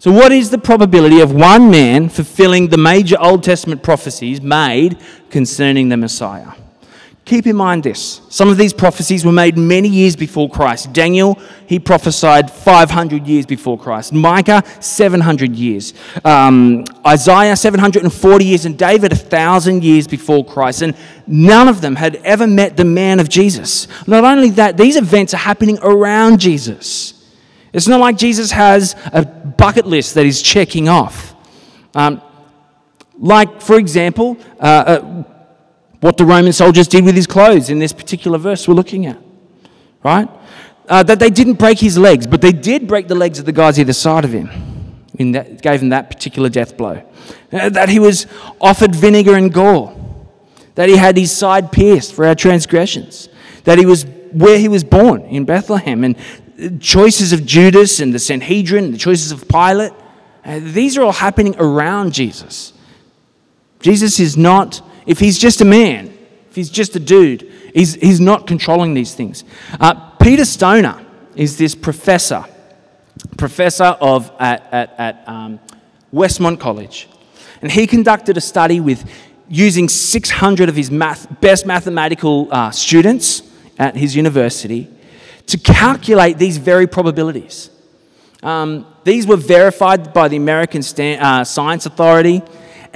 So, 0.00 0.10
what 0.12 0.32
is 0.32 0.50
the 0.50 0.58
probability 0.58 1.20
of 1.20 1.32
one 1.32 1.70
man 1.70 2.08
fulfilling 2.08 2.68
the 2.68 2.76
major 2.76 3.16
Old 3.18 3.44
Testament 3.44 3.84
prophecies 3.84 4.42
made 4.42 4.98
concerning 5.30 5.88
the 5.88 5.96
Messiah? 5.96 6.52
Keep 7.26 7.48
in 7.48 7.56
mind 7.56 7.82
this. 7.82 8.20
Some 8.28 8.48
of 8.50 8.56
these 8.56 8.72
prophecies 8.72 9.24
were 9.24 9.32
made 9.32 9.58
many 9.58 9.88
years 9.88 10.14
before 10.14 10.48
Christ. 10.48 10.92
Daniel, 10.92 11.36
he 11.66 11.80
prophesied 11.80 12.52
500 12.52 13.26
years 13.26 13.44
before 13.44 13.76
Christ. 13.76 14.12
Micah, 14.12 14.62
700 14.78 15.56
years. 15.56 15.92
Um, 16.24 16.84
Isaiah, 17.04 17.56
740 17.56 18.44
years. 18.44 18.64
And 18.64 18.78
David, 18.78 19.10
1,000 19.10 19.82
years 19.82 20.06
before 20.06 20.44
Christ. 20.44 20.82
And 20.82 20.94
none 21.26 21.66
of 21.66 21.80
them 21.80 21.96
had 21.96 22.14
ever 22.16 22.46
met 22.46 22.76
the 22.76 22.84
man 22.84 23.18
of 23.18 23.28
Jesus. 23.28 23.88
Not 24.06 24.22
only 24.22 24.50
that, 24.50 24.76
these 24.76 24.94
events 24.94 25.34
are 25.34 25.38
happening 25.38 25.80
around 25.82 26.38
Jesus. 26.38 27.28
It's 27.72 27.88
not 27.88 27.98
like 27.98 28.18
Jesus 28.18 28.52
has 28.52 28.94
a 29.12 29.24
bucket 29.24 29.84
list 29.84 30.14
that 30.14 30.24
he's 30.24 30.40
checking 30.40 30.88
off. 30.88 31.34
Um, 31.92 32.22
like, 33.18 33.60
for 33.60 33.80
example, 33.80 34.36
uh, 34.60 34.62
uh, 34.62 35.24
what 36.00 36.16
the 36.16 36.24
Roman 36.24 36.52
soldiers 36.52 36.88
did 36.88 37.04
with 37.04 37.14
his 37.14 37.26
clothes 37.26 37.70
in 37.70 37.78
this 37.78 37.92
particular 37.92 38.38
verse 38.38 38.66
we're 38.68 38.74
looking 38.74 39.06
at, 39.06 39.18
right? 40.02 40.28
Uh, 40.88 41.02
that 41.02 41.18
they 41.18 41.30
didn't 41.30 41.54
break 41.54 41.78
his 41.78 41.98
legs, 41.98 42.26
but 42.26 42.40
they 42.40 42.52
did 42.52 42.86
break 42.86 43.08
the 43.08 43.14
legs 43.14 43.38
of 43.38 43.44
the 43.44 43.52
guys 43.52 43.78
either 43.78 43.92
side 43.92 44.24
of 44.24 44.32
him. 44.32 44.50
In 45.18 45.32
that, 45.32 45.62
gave 45.62 45.80
him 45.80 45.88
that 45.88 46.10
particular 46.10 46.48
death 46.48 46.76
blow. 46.76 47.02
Uh, 47.50 47.70
that 47.70 47.88
he 47.88 47.98
was 47.98 48.26
offered 48.60 48.94
vinegar 48.94 49.34
and 49.34 49.52
gall. 49.52 50.28
That 50.74 50.90
he 50.90 50.96
had 50.96 51.16
his 51.16 51.34
side 51.34 51.72
pierced 51.72 52.12
for 52.12 52.26
our 52.26 52.34
transgressions. 52.34 53.30
That 53.64 53.78
he 53.78 53.86
was 53.86 54.04
where 54.32 54.58
he 54.58 54.68
was 54.68 54.84
born 54.84 55.22
in 55.22 55.46
Bethlehem. 55.46 56.04
And 56.04 56.16
choices 56.80 57.32
of 57.32 57.44
Judas 57.44 58.00
and 58.00 58.14
the 58.14 58.18
Sanhedrin, 58.18 58.92
the 58.92 58.98
choices 58.98 59.32
of 59.32 59.48
Pilate. 59.48 59.92
Uh, 60.44 60.60
these 60.62 60.96
are 60.96 61.02
all 61.02 61.12
happening 61.12 61.54
around 61.58 62.12
Jesus. 62.12 62.72
Jesus 63.80 64.20
is 64.20 64.36
not 64.36 64.80
if 65.06 65.18
he's 65.18 65.38
just 65.38 65.60
a 65.60 65.64
man, 65.64 66.16
if 66.50 66.56
he's 66.56 66.70
just 66.70 66.96
a 66.96 67.00
dude, 67.00 67.50
he's, 67.72 67.94
he's 67.94 68.20
not 68.20 68.46
controlling 68.46 68.94
these 68.94 69.14
things. 69.14 69.44
Uh, 69.80 70.10
Peter 70.16 70.44
Stoner 70.44 71.04
is 71.34 71.56
this 71.56 71.74
professor, 71.74 72.44
professor 73.36 73.84
of, 73.84 74.30
at, 74.38 74.66
at, 74.72 74.94
at 74.98 75.28
um, 75.28 75.60
Westmont 76.12 76.58
College. 76.58 77.08
And 77.62 77.70
he 77.70 77.86
conducted 77.86 78.36
a 78.36 78.40
study 78.40 78.80
with 78.80 79.08
using 79.48 79.88
600 79.88 80.68
of 80.68 80.76
his 80.76 80.90
math, 80.90 81.40
best 81.40 81.66
mathematical 81.66 82.48
uh, 82.50 82.70
students 82.70 83.42
at 83.78 83.96
his 83.96 84.16
university 84.16 84.90
to 85.46 85.58
calculate 85.58 86.38
these 86.38 86.56
very 86.56 86.86
probabilities. 86.86 87.70
Um, 88.42 88.86
these 89.04 89.26
were 89.26 89.36
verified 89.36 90.12
by 90.12 90.28
the 90.28 90.36
American 90.36 90.82
Stan- 90.82 91.20
uh, 91.20 91.44
Science 91.44 91.86
Authority 91.86 92.42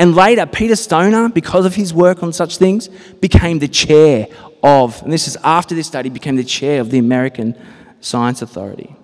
and 0.00 0.16
later, 0.16 0.46
Peter 0.46 0.76
Stoner, 0.76 1.28
because 1.28 1.66
of 1.66 1.74
his 1.74 1.92
work 1.92 2.22
on 2.22 2.32
such 2.32 2.56
things, 2.56 2.88
became 2.88 3.58
the 3.58 3.68
chair 3.68 4.28
of, 4.62 5.02
and 5.02 5.12
this 5.12 5.28
is 5.28 5.36
after 5.44 5.74
this 5.74 5.88
study, 5.88 6.08
became 6.08 6.36
the 6.36 6.42
chair 6.42 6.80
of 6.80 6.90
the 6.90 6.96
American 6.96 7.54
Science 8.00 8.40
Authority. 8.40 8.96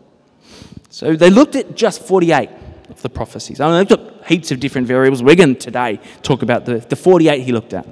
So 0.89 1.15
they 1.15 1.29
looked 1.29 1.55
at 1.55 1.77
just 1.77 2.03
48 2.03 2.49
of 2.89 3.03
the 3.03 3.11
prophecies. 3.11 3.61
I 3.61 3.67
mean, 3.67 3.75
they 3.75 3.95
looked 3.95 4.23
at 4.23 4.27
heaps 4.27 4.51
of 4.53 4.59
different 4.59 4.87
variables. 4.87 5.23
We're 5.23 5.37
going 5.37 5.57
to 5.57 5.61
today 5.61 6.01
talk 6.23 6.41
about 6.41 6.65
the, 6.65 6.79
the 6.79 6.97
48 6.97 7.43
he 7.43 7.53
looked 7.53 7.75
at. 7.75 7.87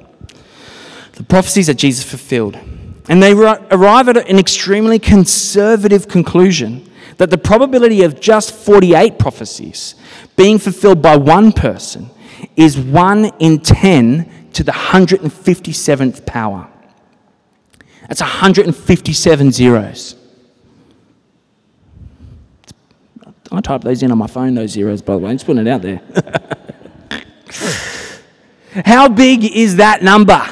The 1.13 1.25
prophecies 1.25 1.67
that 1.67 1.75
Jesus 1.75 2.05
fulfilled. 2.09 2.59
And 3.11 3.23
they 3.23 3.35
arrive 3.35 4.09
at 4.09 4.17
an 4.17 4.39
extremely 4.39 4.99
conservative 4.99 6.09
conclusion 6.09 6.91
that 7.19 7.29
the 7.29 7.37
probability 7.37 8.03
of 8.03 8.19
just 8.19 8.55
48 8.55 9.19
prophecies 9.19 9.95
being 10.37 10.59
fulfilled 10.59 11.03
by 11.03 11.19
one 11.19 11.53
person 11.53 12.09
is 12.57 12.79
1 12.79 13.25
in 13.39 13.61
10 13.61 14.51
to 14.55 14.63
the 14.63 14.73
157th 14.73 16.27
power. 16.27 16.69
That's 18.09 18.21
157 18.21 19.53
zeros. 19.53 20.17
I 23.51 23.61
type 23.61 23.83
those 23.83 24.03
in 24.03 24.11
on 24.11 24.19
my 24.19 24.27
phone, 24.27 24.55
those 24.55 24.71
zeros, 24.71 25.01
by 25.03 25.15
the 25.15 25.21
way. 25.21 25.31
I'm 25.31 25.37
just 25.37 25.47
putting 25.47 25.67
it 25.67 25.71
out 25.71 25.83
there. 25.83 26.01
How 28.85 29.09
big 29.09 29.45
is 29.45 29.77
that 29.77 30.03
number? 30.03 30.43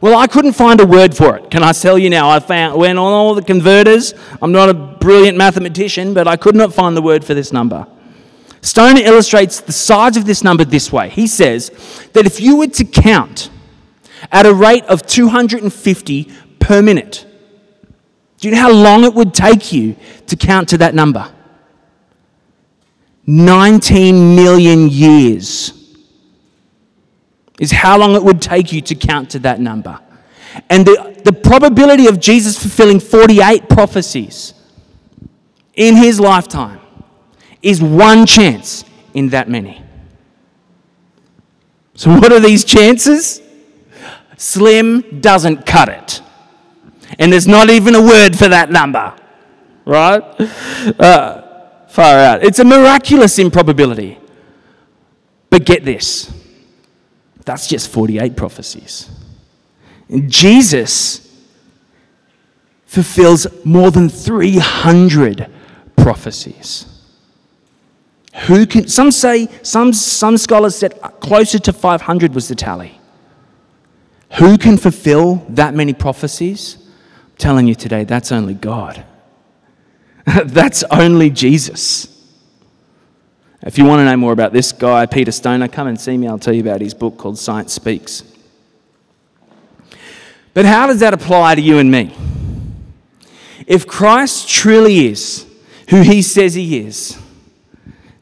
Well, 0.00 0.16
I 0.16 0.28
couldn't 0.28 0.52
find 0.52 0.80
a 0.80 0.86
word 0.86 1.16
for 1.16 1.36
it. 1.36 1.50
Can 1.50 1.64
I 1.64 1.72
tell 1.72 1.98
you 1.98 2.08
now? 2.08 2.30
I 2.30 2.38
found 2.38 2.78
went 2.78 2.98
on 2.98 3.12
all 3.12 3.34
the 3.34 3.42
converters. 3.42 4.14
I'm 4.40 4.52
not 4.52 4.68
a 4.68 4.74
brilliant 4.74 5.36
mathematician, 5.36 6.14
but 6.14 6.28
I 6.28 6.36
could 6.36 6.54
not 6.54 6.72
find 6.72 6.96
the 6.96 7.02
word 7.02 7.24
for 7.24 7.34
this 7.34 7.52
number. 7.52 7.86
Stoner 8.60 9.00
illustrates 9.00 9.60
the 9.60 9.72
size 9.72 10.16
of 10.16 10.24
this 10.26 10.42
number 10.42 10.64
this 10.64 10.92
way. 10.92 11.08
He 11.08 11.26
says 11.26 11.70
that 12.12 12.26
if 12.26 12.40
you 12.40 12.56
were 12.56 12.66
to 12.68 12.84
count 12.84 13.50
at 14.32 14.46
a 14.46 14.52
rate 14.52 14.84
of 14.84 15.06
250 15.06 16.32
per 16.58 16.82
minute, 16.82 17.26
do 18.38 18.48
you 18.48 18.54
know 18.54 18.60
how 18.60 18.72
long 18.72 19.04
it 19.04 19.14
would 19.14 19.34
take 19.34 19.72
you 19.72 19.96
to 20.26 20.36
count 20.36 20.68
to 20.70 20.78
that 20.78 20.94
number? 20.94 21.32
19 23.26 24.34
million 24.34 24.88
years 24.88 25.72
is 27.60 27.70
how 27.70 27.98
long 27.98 28.14
it 28.14 28.22
would 28.22 28.40
take 28.40 28.72
you 28.72 28.80
to 28.80 28.94
count 28.94 29.30
to 29.30 29.38
that 29.40 29.60
number. 29.60 30.00
And 30.70 30.86
the, 30.86 31.20
the 31.24 31.32
probability 31.32 32.06
of 32.06 32.20
Jesus 32.20 32.58
fulfilling 32.58 33.00
48 33.00 33.68
prophecies 33.68 34.54
in 35.74 35.96
his 35.96 36.18
lifetime 36.18 36.80
is 37.62 37.82
one 37.82 38.26
chance 38.26 38.84
in 39.14 39.30
that 39.30 39.48
many. 39.48 39.82
So, 41.94 42.10
what 42.18 42.32
are 42.32 42.40
these 42.40 42.64
chances? 42.64 43.42
Slim 44.36 45.20
doesn't 45.20 45.66
cut 45.66 45.88
it. 45.88 46.22
And 47.18 47.32
there's 47.32 47.48
not 47.48 47.70
even 47.70 47.94
a 47.94 48.00
word 48.02 48.36
for 48.36 48.48
that 48.48 48.70
number, 48.70 49.14
right? 49.84 50.22
Uh, 51.00 51.86
far 51.88 52.18
out. 52.18 52.44
It's 52.44 52.58
a 52.58 52.64
miraculous 52.64 53.38
improbability. 53.38 54.18
But 55.50 55.64
get 55.64 55.84
this 55.84 56.30
that's 57.48 57.66
just 57.66 57.88
48 57.88 58.36
prophecies. 58.36 59.08
And 60.10 60.30
Jesus 60.30 61.34
fulfills 62.84 63.46
more 63.64 63.90
than 63.90 64.10
300 64.10 65.50
prophecies. 65.96 66.97
Who 68.46 68.66
can, 68.66 68.88
some 68.88 69.10
say, 69.10 69.48
some, 69.62 69.92
some 69.92 70.36
scholars 70.36 70.76
said 70.76 71.00
closer 71.20 71.58
to 71.58 71.72
500 71.72 72.34
was 72.34 72.48
the 72.48 72.54
tally. 72.54 73.00
Who 74.38 74.58
can 74.58 74.76
fulfill 74.76 75.46
that 75.48 75.74
many 75.74 75.92
prophecies? 75.92 76.76
I'm 76.78 77.36
telling 77.36 77.66
you 77.66 77.74
today, 77.74 78.04
that's 78.04 78.30
only 78.30 78.54
God. 78.54 79.04
that's 80.44 80.84
only 80.84 81.30
Jesus. 81.30 82.14
If 83.62 83.76
you 83.76 83.84
want 83.84 84.00
to 84.00 84.04
know 84.04 84.16
more 84.16 84.32
about 84.32 84.52
this 84.52 84.70
guy, 84.70 85.06
Peter 85.06 85.32
Stoner, 85.32 85.66
come 85.66 85.88
and 85.88 86.00
see 86.00 86.16
me. 86.16 86.28
I'll 86.28 86.38
tell 86.38 86.54
you 86.54 86.60
about 86.60 86.80
his 86.80 86.94
book 86.94 87.18
called 87.18 87.38
Science 87.38 87.72
Speaks. 87.72 88.22
But 90.54 90.64
how 90.64 90.86
does 90.86 91.00
that 91.00 91.12
apply 91.12 91.56
to 91.56 91.60
you 91.60 91.78
and 91.78 91.90
me? 91.90 92.14
If 93.66 93.86
Christ 93.86 94.48
truly 94.48 95.06
is 95.06 95.46
who 95.90 96.02
he 96.02 96.22
says 96.22 96.54
he 96.54 96.78
is, 96.78 97.18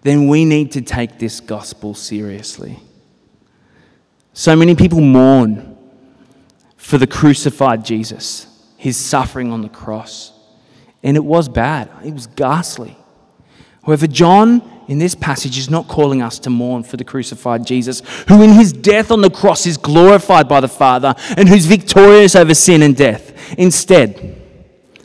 then 0.07 0.29
we 0.29 0.45
need 0.45 0.71
to 0.73 0.81
take 0.81 1.19
this 1.19 1.41
gospel 1.41 1.93
seriously. 1.93 2.79
So 4.33 4.55
many 4.55 4.77
people 4.77 5.01
mourn 5.01 5.77
for 6.77 6.99
the 6.99 7.07
crucified 7.07 7.85
Jesus, 7.85 8.47
his 8.77 8.97
suffering 8.97 9.51
on 9.51 9.63
the 9.63 9.69
cross. 9.69 10.33
And 11.03 11.17
it 11.17 11.25
was 11.25 11.49
bad, 11.49 11.91
it 12.05 12.13
was 12.13 12.29
ghastly. 12.29 12.97
However, 13.85 14.07
John 14.07 14.63
in 14.89 14.99
this 14.99 15.17
passage 15.17 15.59
is 15.59 15.69
not 15.69 15.89
calling 15.89 16.23
us 16.23 16.39
to 16.41 16.51
mourn 16.51 16.85
for 16.85 16.97
the 16.97 17.05
crucified 17.05 17.67
Jesus, 17.67 18.01
who 18.29 18.43
in 18.43 18.51
his 18.51 18.73
death 18.73 19.11
on 19.11 19.23
the 19.23 19.31
cross 19.31 19.67
is 19.67 19.77
glorified 19.77 20.49
by 20.49 20.61
the 20.61 20.69
Father 20.69 21.15
and 21.37 21.49
who's 21.49 21.67
victorious 21.67 22.37
over 22.37 22.55
sin 22.55 22.83
and 22.83 22.97
death. 22.97 23.33
Instead, 23.59 24.41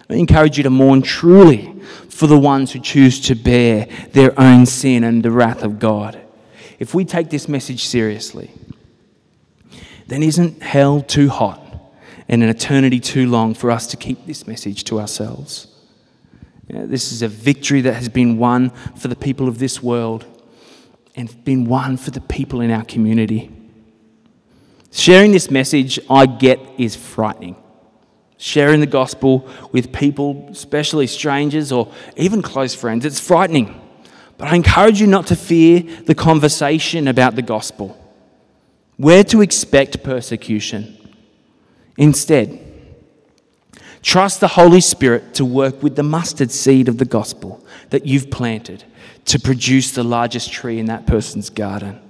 I 0.10 0.16
encourage 0.16 0.58
you 0.58 0.64
to 0.64 0.70
mourn 0.70 1.02
truly 1.02 1.74
for 2.12 2.28
the 2.28 2.38
ones 2.38 2.74
who 2.74 2.80
choose 2.80 3.22
to 3.22 3.36
bear 3.36 3.88
their 4.12 4.38
own 4.40 4.66
sin 4.66 5.04
and 5.04 5.24
the 5.24 5.32
wrath 5.32 5.64
of 5.64 5.80
God. 5.80 6.20
If 6.78 6.94
we 6.94 7.06
take 7.06 7.30
this 7.30 7.48
message 7.48 7.86
seriously, 7.86 8.52
then 10.08 10.22
isn't 10.22 10.62
hell 10.62 11.02
too 11.02 11.30
hot 11.30 11.60
and 12.28 12.44
an 12.44 12.50
eternity 12.50 13.00
too 13.00 13.28
long 13.28 13.54
for 13.54 13.72
us 13.72 13.88
to 13.88 13.98
keep 13.98 14.26
this 14.26 14.46
message 14.46 14.84
to 14.86 15.00
ourselves? 15.00 15.68
This 16.68 17.12
is 17.12 17.22
a 17.22 17.28
victory 17.28 17.82
that 17.82 17.94
has 17.94 18.10
been 18.10 18.38
won 18.38 18.72
for 18.96 19.08
the 19.08 19.16
people 19.16 19.48
of 19.48 19.60
this 19.60 19.82
world 19.82 20.26
and 21.16 21.44
been 21.46 21.66
won 21.66 21.98
for 21.98 22.12
the 22.12 22.22
people 22.22 22.62
in 22.62 22.72
our 22.72 22.84
community. 22.84 23.52
Sharing 24.92 25.32
this 25.32 25.50
message, 25.50 26.00
I 26.10 26.26
get, 26.26 26.60
is 26.78 26.96
frightening. 26.96 27.61
Sharing 28.44 28.80
the 28.80 28.88
gospel 28.88 29.48
with 29.72 29.94
people, 29.94 30.48
especially 30.52 31.06
strangers 31.06 31.72
or 31.72 31.94
even 32.18 32.42
close 32.42 32.74
friends, 32.74 33.06
it's 33.06 33.20
frightening. 33.20 33.80
But 34.40 34.48
I 34.48 34.56
encourage 34.56 35.00
you 35.00 35.06
not 35.06 35.28
to 35.28 35.36
fear 35.36 35.82
the 35.82 36.16
conversation 36.16 37.08
about 37.08 37.36
the 37.36 37.44
gospel, 37.44 37.96
where 38.98 39.24
to 39.26 39.44
expect 39.44 40.02
persecution. 40.02 40.98
Instead, 41.98 42.72
Trust 44.02 44.40
the 44.40 44.48
Holy 44.48 44.82
Spirit 44.82 45.36
to 45.36 45.46
work 45.46 45.84
with 45.84 45.96
the 45.96 46.02
mustard 46.02 46.52
seed 46.52 46.88
of 46.88 46.98
the 46.98 47.06
gospel 47.06 47.64
that 47.92 48.08
you've 48.08 48.32
planted 48.32 48.84
to 49.26 49.38
produce 49.40 49.92
the 49.92 50.04
largest 50.04 50.52
tree 50.52 50.80
in 50.80 50.88
that 50.88 51.06
person's 51.06 51.52
garden. 51.52 52.02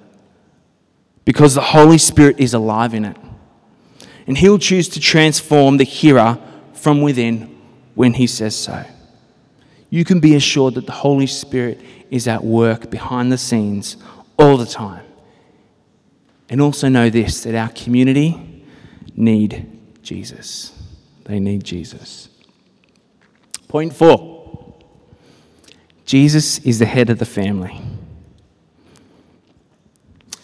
Because 1.25 1.53
the 1.53 1.61
Holy 1.61 1.97
Spirit 1.97 2.39
is 2.39 2.53
alive 2.53 2.93
in 2.93 3.03
it. 3.03 3.17
And 4.27 4.37
He'll 4.37 4.59
choose 4.59 4.87
to 4.89 4.99
transform 4.99 5.77
the 5.77 5.83
hearer 5.83 6.37
from 6.73 7.01
within 7.01 7.61
when 7.95 8.13
He 8.13 8.27
says 8.27 8.55
so. 8.55 8.85
You 9.89 10.05
can 10.05 10.19
be 10.19 10.35
assured 10.35 10.75
that 10.75 10.85
the 10.85 10.91
Holy 10.91 11.27
Spirit 11.27 11.81
is 12.09 12.27
at 12.27 12.43
work 12.43 12.89
behind 12.89 13.31
the 13.31 13.37
scenes 13.37 13.97
all 14.37 14.57
the 14.57 14.65
time. 14.65 15.05
And 16.49 16.61
also 16.61 16.89
know 16.89 17.09
this 17.09 17.43
that 17.43 17.55
our 17.55 17.69
community 17.69 18.65
need 19.15 19.69
Jesus. 20.01 20.77
They 21.25 21.39
need 21.39 21.63
Jesus. 21.63 22.29
Point 23.67 23.93
four 23.93 24.75
Jesus 26.05 26.59
is 26.59 26.79
the 26.79 26.85
head 26.85 27.09
of 27.09 27.19
the 27.19 27.25
family. 27.25 27.79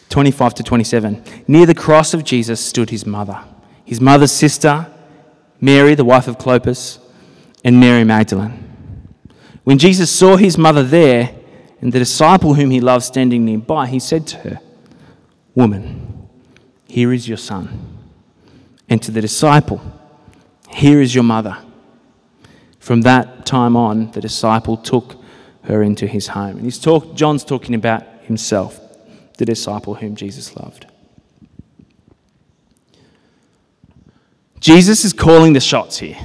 25 0.09 0.55
to 0.55 0.63
27. 0.63 1.21
Near 1.47 1.65
the 1.65 1.75
cross 1.75 2.13
of 2.13 2.23
Jesus 2.23 2.63
stood 2.63 2.89
his 2.89 3.05
mother, 3.05 3.43
his 3.88 4.02
mother's 4.02 4.34
sister, 4.34 4.86
Mary, 5.62 5.95
the 5.95 6.04
wife 6.04 6.28
of 6.28 6.38
Clopas, 6.38 7.00
and 7.63 7.80
Mary 7.80 8.04
Magdalene. 8.04 8.65
When 9.63 9.78
Jesus 9.78 10.12
saw 10.12 10.36
his 10.36 10.58
mother 10.58 10.84
there 10.84 11.34
and 11.80 11.93
the 11.93 12.00
disciple 12.00 12.54
whom 12.56 12.69
he 12.69 12.82
loved 12.82 13.06
standing 13.06 13.45
nearby, 13.45 13.88
he 13.88 14.00
said 14.00 14.28
to 14.28 14.38
her, 14.39 14.60
Woman, 15.56 16.28
here 16.86 17.13
is 17.13 17.30
your 17.30 17.38
son. 17.38 17.97
And 18.89 19.02
to 19.04 19.12
the 19.12 19.21
disciple, 19.21 19.82
here 20.69 21.02
is 21.02 21.15
your 21.15 21.23
mother. 21.23 21.58
From 22.80 23.04
that 23.04 23.45
time 23.45 23.78
on, 23.78 24.12
the 24.12 24.19
disciple 24.19 24.76
took 24.76 25.15
her 25.63 25.82
into 25.82 26.08
his 26.08 26.28
home. 26.28 26.58
And 26.58 26.65
he's 26.65 26.78
talk, 26.78 27.15
John's 27.15 27.45
talking 27.45 27.73
about 27.73 28.04
himself, 28.23 28.82
the 29.38 29.45
disciple 29.45 29.95
whom 29.95 30.17
Jesus 30.17 30.58
loved. 30.58 30.88
Jesus 34.67 35.06
is 35.06 35.13
calling 35.13 35.53
the 35.53 35.62
shots 35.62 35.97
here. 35.97 36.17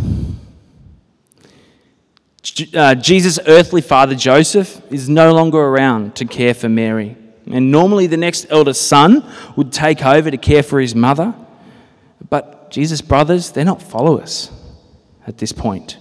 Uh, 2.75 2.97
Jesus' 2.97 3.39
earthly 3.47 3.81
father, 3.81 4.17
Joseph, 4.17 4.83
is 4.91 5.09
no 5.09 5.33
longer 5.33 5.61
around 5.61 6.17
to 6.17 6.25
care 6.25 6.53
for 6.53 6.69
Mary. 6.69 7.17
And 7.47 7.71
normally 7.71 8.09
the 8.09 8.17
next 8.17 8.49
eldest 8.51 8.89
son 8.89 9.25
would 9.55 9.73
take 9.73 10.05
over 10.05 10.29
to 10.29 10.37
care 10.37 10.65
for 10.65 10.81
his 10.81 10.93
mother. 10.93 11.33
But 12.31 12.73
Jesus' 12.73 13.01
brothers, 13.01 13.53
they're 13.53 13.65
not 13.65 13.81
followers 13.81 14.51
at 15.25 15.39
this 15.39 15.53
point. 15.53 15.99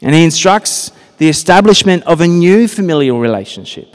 And 0.00 0.14
he 0.14 0.24
instructs 0.24 0.90
the 1.18 1.28
establishment 1.28 2.04
of 2.04 2.22
a 2.22 2.26
new 2.26 2.66
familial 2.66 3.20
relationship 3.20 3.94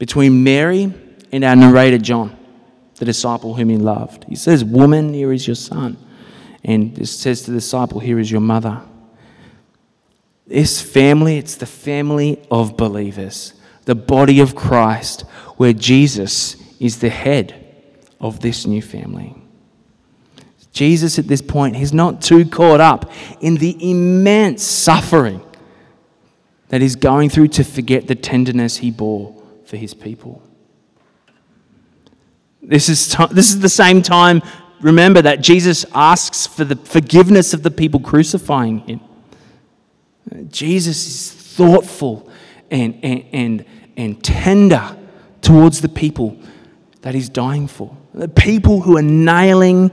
between 0.00 0.42
Mary 0.42 0.92
and 1.30 1.44
our 1.44 1.54
narrator 1.54 1.98
John, 1.98 2.36
the 2.96 3.04
disciple 3.04 3.54
whom 3.54 3.68
he 3.68 3.76
loved. 3.76 4.24
He 4.24 4.34
says, 4.34 4.64
Woman, 4.64 5.14
here 5.14 5.32
is 5.32 5.46
your 5.46 5.54
son. 5.54 5.98
And 6.66 7.08
says 7.08 7.42
to 7.42 7.52
the 7.52 7.58
disciple, 7.58 8.00
Here 8.00 8.18
is 8.18 8.30
your 8.30 8.40
mother. 8.40 8.82
This 10.48 10.82
family, 10.82 11.38
it's 11.38 11.54
the 11.54 11.66
family 11.66 12.44
of 12.50 12.76
believers, 12.76 13.54
the 13.84 13.94
body 13.94 14.40
of 14.40 14.56
Christ, 14.56 15.22
where 15.56 15.72
Jesus 15.72 16.56
is 16.80 16.98
the 16.98 17.08
head 17.08 17.64
of 18.20 18.40
this 18.40 18.66
new 18.66 18.82
family. 18.82 19.34
Jesus, 20.72 21.18
at 21.20 21.28
this 21.28 21.40
point, 21.40 21.76
he's 21.76 21.94
not 21.94 22.20
too 22.20 22.44
caught 22.44 22.80
up 22.80 23.10
in 23.40 23.54
the 23.54 23.90
immense 23.90 24.62
suffering 24.62 25.40
that 26.68 26.80
he's 26.80 26.96
going 26.96 27.30
through 27.30 27.48
to 27.48 27.64
forget 27.64 28.08
the 28.08 28.16
tenderness 28.16 28.78
he 28.78 28.90
bore 28.90 29.40
for 29.64 29.76
his 29.76 29.94
people. 29.94 30.42
This 32.60 32.88
is, 32.88 33.08
t- 33.08 33.26
this 33.30 33.50
is 33.50 33.60
the 33.60 33.68
same 33.68 34.02
time, 34.02 34.42
remember, 34.80 35.22
that 35.22 35.40
Jesus 35.40 35.84
asks 35.94 36.46
for 36.46 36.64
the 36.64 36.76
forgiveness 36.76 37.54
of 37.54 37.62
the 37.62 37.70
people 37.70 38.00
crucifying 38.00 38.78
him. 38.80 39.00
Jesus 40.48 41.06
is 41.06 41.32
thoughtful 41.32 42.30
and, 42.70 42.98
and, 43.02 43.24
and, 43.32 43.64
and 43.96 44.22
tender 44.22 44.96
towards 45.40 45.80
the 45.80 45.88
people 45.88 46.38
that 47.02 47.14
he's 47.14 47.28
dying 47.28 47.68
for. 47.68 47.96
The 48.12 48.28
people 48.28 48.80
who 48.80 48.96
are 48.96 49.02
nailing 49.02 49.90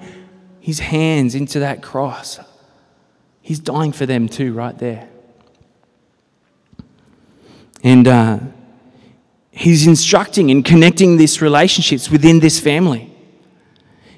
his 0.60 0.80
hands 0.80 1.36
into 1.36 1.60
that 1.60 1.84
cross. 1.84 2.40
He's 3.42 3.60
dying 3.60 3.92
for 3.92 4.06
them 4.06 4.28
too, 4.28 4.54
right 4.54 4.78
there. 4.78 5.10
And 7.84 8.08
uh, 8.08 8.40
he's 9.52 9.86
instructing 9.86 10.50
and 10.50 10.64
connecting 10.64 11.18
these 11.18 11.42
relationships 11.42 12.10
within 12.10 12.40
this 12.40 12.60
family. 12.60 13.13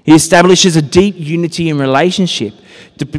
He 0.06 0.14
establishes 0.14 0.76
a 0.76 0.84
deep 0.84 1.16
unity 1.18 1.68
and 1.72 1.80
relationship 1.80 2.54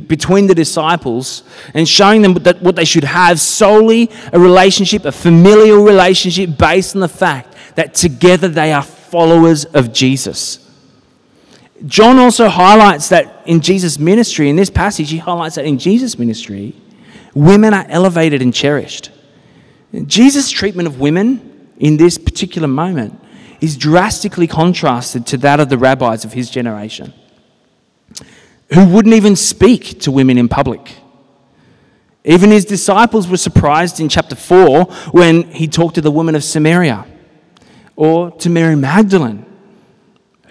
between 0.06 0.46
the 0.46 0.54
disciples 0.54 1.42
and 1.74 1.86
showing 1.86 2.22
them 2.22 2.34
that 2.34 2.62
what 2.62 2.76
they 2.76 2.84
should 2.84 3.02
have 3.02 3.40
solely 3.40 4.08
a 4.32 4.38
relationship, 4.38 5.04
a 5.04 5.10
familial 5.10 5.82
relationship 5.82 6.56
based 6.56 6.94
on 6.94 7.00
the 7.00 7.08
fact 7.08 7.56
that 7.74 7.94
together 7.94 8.46
they 8.46 8.72
are 8.72 8.84
followers 8.84 9.64
of 9.64 9.92
Jesus. 9.92 10.62
John 11.86 12.18
also 12.18 12.48
highlights 12.48 13.08
that 13.08 13.42
in 13.46 13.60
Jesus' 13.60 13.98
ministry, 13.98 14.48
in 14.48 14.54
this 14.54 14.70
passage, 14.70 15.10
he 15.10 15.18
highlights 15.18 15.56
that 15.56 15.64
in 15.64 15.78
Jesus' 15.78 16.16
ministry, 16.16 16.72
women 17.34 17.74
are 17.74 17.84
elevated 17.88 18.42
and 18.42 18.54
cherished. 18.54 19.10
Jesus' 20.06 20.50
treatment 20.50 20.86
of 20.86 21.00
women 21.00 21.68
in 21.78 21.96
this 21.96 22.16
particular 22.16 22.68
moment 22.68 23.20
is 23.60 23.76
drastically 23.76 24.46
contrasted 24.46 25.26
to 25.26 25.36
that 25.38 25.60
of 25.60 25.68
the 25.68 25.78
rabbis 25.78 26.24
of 26.24 26.32
his 26.32 26.50
generation, 26.50 27.12
who 28.72 28.86
wouldn't 28.88 29.14
even 29.14 29.36
speak 29.36 30.00
to 30.00 30.10
women 30.10 30.38
in 30.38 30.48
public. 30.48 30.96
Even 32.24 32.50
his 32.50 32.64
disciples 32.64 33.28
were 33.28 33.36
surprised 33.36 34.00
in 34.00 34.08
chapter 34.08 34.34
4 34.34 34.84
when 35.12 35.44
he 35.52 35.68
talked 35.68 35.94
to 35.94 36.00
the 36.00 36.10
woman 36.10 36.34
of 36.34 36.42
Samaria 36.42 37.06
or 37.94 38.32
to 38.32 38.50
Mary 38.50 38.76
Magdalene, 38.76 39.46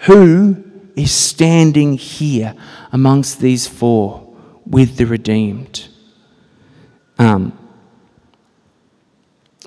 who 0.00 0.64
is 0.96 1.12
standing 1.12 1.98
here 1.98 2.54
amongst 2.90 3.40
these 3.40 3.68
four 3.68 4.34
with 4.66 4.96
the 4.96 5.04
redeemed. 5.04 5.88
Um, 7.18 7.56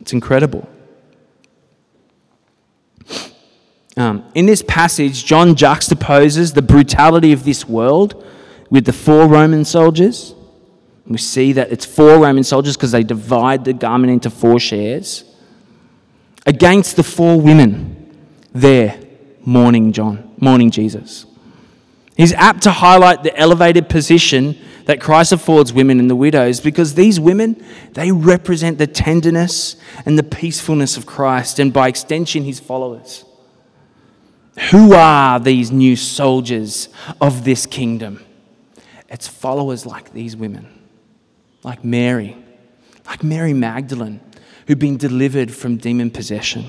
it's 0.01 0.11
incredible. 0.11 0.67
Um, 3.99 4.23
in 4.33 4.45
this 4.45 4.63
passage, 4.63 5.25
John 5.25 5.55
juxtaposes 5.55 6.53
the 6.53 6.61
brutality 6.61 7.33
of 7.33 7.43
this 7.43 7.67
world 7.67 8.25
with 8.69 8.85
the 8.85 8.93
four 8.93 9.27
Roman 9.27 9.65
soldiers. 9.65 10.33
We 11.05 11.17
see 11.17 11.51
that 11.51 11.69
it's 11.69 11.85
four 11.85 12.17
Roman 12.17 12.45
soldiers 12.45 12.77
because 12.77 12.93
they 12.93 13.03
divide 13.03 13.65
the 13.65 13.73
garment 13.73 14.13
into 14.13 14.29
four 14.29 14.57
shares 14.57 15.25
against 16.45 16.95
the 16.95 17.03
four 17.03 17.41
women 17.41 18.15
there 18.53 18.97
mourning 19.43 19.91
John, 19.91 20.33
mourning 20.39 20.71
Jesus. 20.71 21.25
He's 22.15 22.31
apt 22.31 22.63
to 22.63 22.71
highlight 22.71 23.23
the 23.23 23.37
elevated 23.37 23.89
position 23.89 24.57
that 24.85 25.01
Christ 25.01 25.33
affords 25.33 25.73
women 25.73 25.99
and 25.99 26.09
the 26.09 26.15
widows 26.15 26.61
because 26.61 26.93
these 26.93 27.19
women, 27.19 27.61
they 27.95 28.13
represent 28.13 28.77
the 28.77 28.87
tenderness 28.87 29.75
and 30.05 30.17
the 30.17 30.23
peacefulness 30.23 30.95
of 30.95 31.05
Christ 31.05 31.59
and 31.59 31.73
by 31.73 31.89
extension, 31.89 32.45
his 32.45 32.61
followers. 32.61 33.25
Who 34.71 34.93
are 34.93 35.39
these 35.39 35.71
new 35.71 35.95
soldiers 35.95 36.89
of 37.21 37.43
this 37.43 37.65
kingdom? 37.65 38.23
It's 39.07 39.27
followers 39.27 39.85
like 39.85 40.13
these 40.13 40.35
women, 40.35 40.67
like 41.63 41.83
Mary, 41.83 42.37
like 43.05 43.23
Mary 43.23 43.53
Magdalene, 43.53 44.19
who've 44.67 44.77
been 44.77 44.97
delivered 44.97 45.53
from 45.53 45.77
demon 45.77 46.11
possession. 46.11 46.65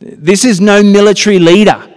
This 0.00 0.44
is 0.44 0.60
no 0.60 0.82
military 0.82 1.38
leader 1.38 1.88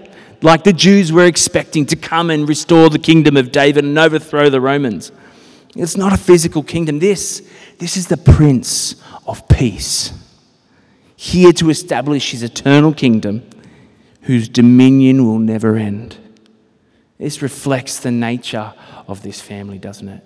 like 0.41 0.63
the 0.63 0.73
Jews 0.73 1.11
were 1.11 1.25
expecting 1.25 1.85
to 1.87 1.95
come 1.95 2.29
and 2.29 2.47
restore 2.47 2.89
the 2.89 2.99
kingdom 2.99 3.37
of 3.37 3.51
David 3.51 3.83
and 3.83 3.97
overthrow 3.97 4.49
the 4.49 4.61
Romans. 4.61 5.11
It's 5.75 5.97
not 5.97 6.13
a 6.13 6.17
physical 6.17 6.63
kingdom. 6.63 6.99
This, 6.99 7.41
this 7.79 7.97
is 7.97 8.07
the 8.07 8.17
Prince 8.17 8.95
of 9.25 9.47
Peace, 9.47 10.13
here 11.25 11.51
to 11.51 11.71
establish 11.71 12.31
his 12.31 12.43
eternal 12.43 12.93
kingdom, 12.93 13.41
whose 14.21 14.47
dominion 14.47 15.25
will 15.25 15.39
never 15.39 15.75
end. 15.75 16.15
This 17.17 17.41
reflects 17.41 17.99
the 17.99 18.11
nature 18.11 18.73
of 19.07 19.23
this 19.23 19.41
family, 19.41 19.79
doesn't 19.79 20.07
it? 20.07 20.23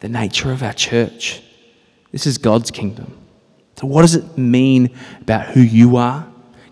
The 0.00 0.08
nature 0.08 0.50
of 0.50 0.62
our 0.62 0.72
church. 0.72 1.42
This 2.10 2.26
is 2.26 2.38
God's 2.38 2.70
kingdom. 2.70 3.18
So, 3.76 3.86
what 3.86 4.00
does 4.02 4.14
it 4.14 4.38
mean 4.38 4.96
about 5.20 5.48
who 5.48 5.60
you 5.60 5.96
are? 5.96 6.26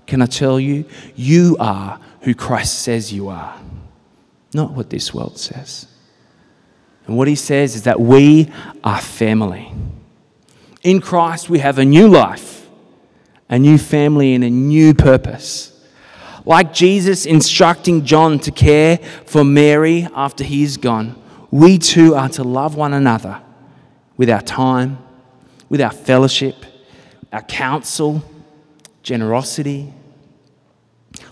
Can 0.07 0.22
I 0.22 0.26
tell 0.26 0.59
you? 0.59 0.87
You 1.14 1.57
are 1.61 2.00
who 2.22 2.35
Christ 2.35 2.81
says 2.81 3.12
you 3.12 3.28
are, 3.28 3.61
not 4.54 4.72
what 4.72 4.88
this 4.88 5.12
world 5.12 5.38
says. 5.38 5.87
And 7.07 7.18
what 7.18 7.28
he 7.28 7.35
says 7.35 7.74
is 7.74 7.83
that 7.83 8.00
we 8.00 8.50
are 8.83 9.00
family. 9.00 9.72
In 10.83 11.02
Christ, 11.02 11.50
we 11.50 11.59
have 11.59 11.78
a 11.78 11.85
new 11.85 12.09
life, 12.09 12.58
a 13.48 13.58
new 13.58 13.78
family, 13.78 14.34
and 14.34 14.44
a 14.44 14.50
new 14.50 14.94
purpose. 14.94 15.72
Like 16.44 16.72
Jesus 16.72 17.26
instructing 17.26 18.04
John 18.04 18.38
to 18.40 18.50
care 18.50 18.98
for 19.26 19.44
Mary 19.44 20.08
after 20.14 20.44
he 20.44 20.62
is 20.62 20.76
gone, 20.76 21.20
we 21.50 21.78
too 21.78 22.14
are 22.14 22.28
to 22.30 22.44
love 22.44 22.74
one 22.74 22.94
another 22.94 23.40
with 24.16 24.30
our 24.30 24.42
time, 24.42 24.98
with 25.68 25.80
our 25.80 25.90
fellowship, 25.90 26.56
our 27.32 27.42
counsel, 27.42 28.22
generosity, 29.02 29.92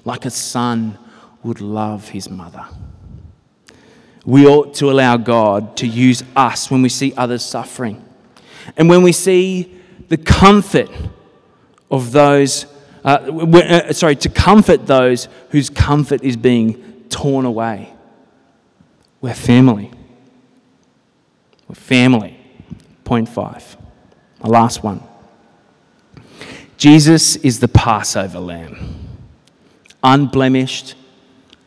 like 0.05 0.24
a 0.24 0.31
son 0.31 0.98
would 1.42 1.61
love 1.61 2.09
his 2.09 2.31
mother. 2.31 2.66
We 4.24 4.46
ought 4.46 4.74
to 4.74 4.90
allow 4.90 5.16
God 5.16 5.76
to 5.79 5.87
use 5.87 6.24
us 6.35 6.70
when 6.70 6.83
we 6.83 6.88
see 6.88 7.14
others 7.16 7.44
suffering. 7.44 8.05
And 8.76 8.88
when 8.88 9.02
we 9.02 9.12
see 9.12 9.81
the 10.09 10.16
comfort 10.16 10.90
of 11.90 12.12
those, 12.12 12.66
uh, 13.05 13.09
uh, 13.09 13.92
sorry, 13.92 14.16
to 14.16 14.29
comfort 14.29 14.87
those 14.87 15.29
whose 15.51 15.70
comfort 15.70 16.22
is 16.22 16.37
being 16.37 17.05
torn 17.09 17.44
away. 17.44 17.92
We're 19.20 19.35
family. 19.35 19.90
We're 21.68 21.75
family. 21.75 22.38
Point 23.05 23.29
five. 23.29 23.77
My 24.42 24.49
last 24.49 24.83
one. 24.83 25.03
Jesus 26.77 27.37
is 27.37 27.61
the 27.61 27.68
Passover 27.68 28.38
lamb 28.38 29.07
unblemished 30.07 30.94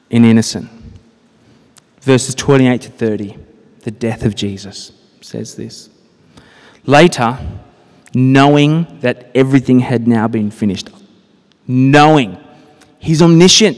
and 0.10 0.26
innocent. 0.26 0.70
Verses 2.02 2.34
28 2.34 2.82
to 2.82 2.90
30, 2.90 3.38
the 3.82 3.92
death 3.92 4.24
of 4.24 4.34
Jesus 4.34 4.94
says 5.22 5.56
this. 5.56 5.90
Later, 6.86 7.38
knowing 8.14 9.00
that 9.02 9.30
everything 9.36 9.80
had 9.80 10.08
now 10.08 10.28
been 10.28 10.52
finished, 10.52 10.90
knowing 11.68 12.38
he's 13.00 13.22
omniscient, 13.22 13.78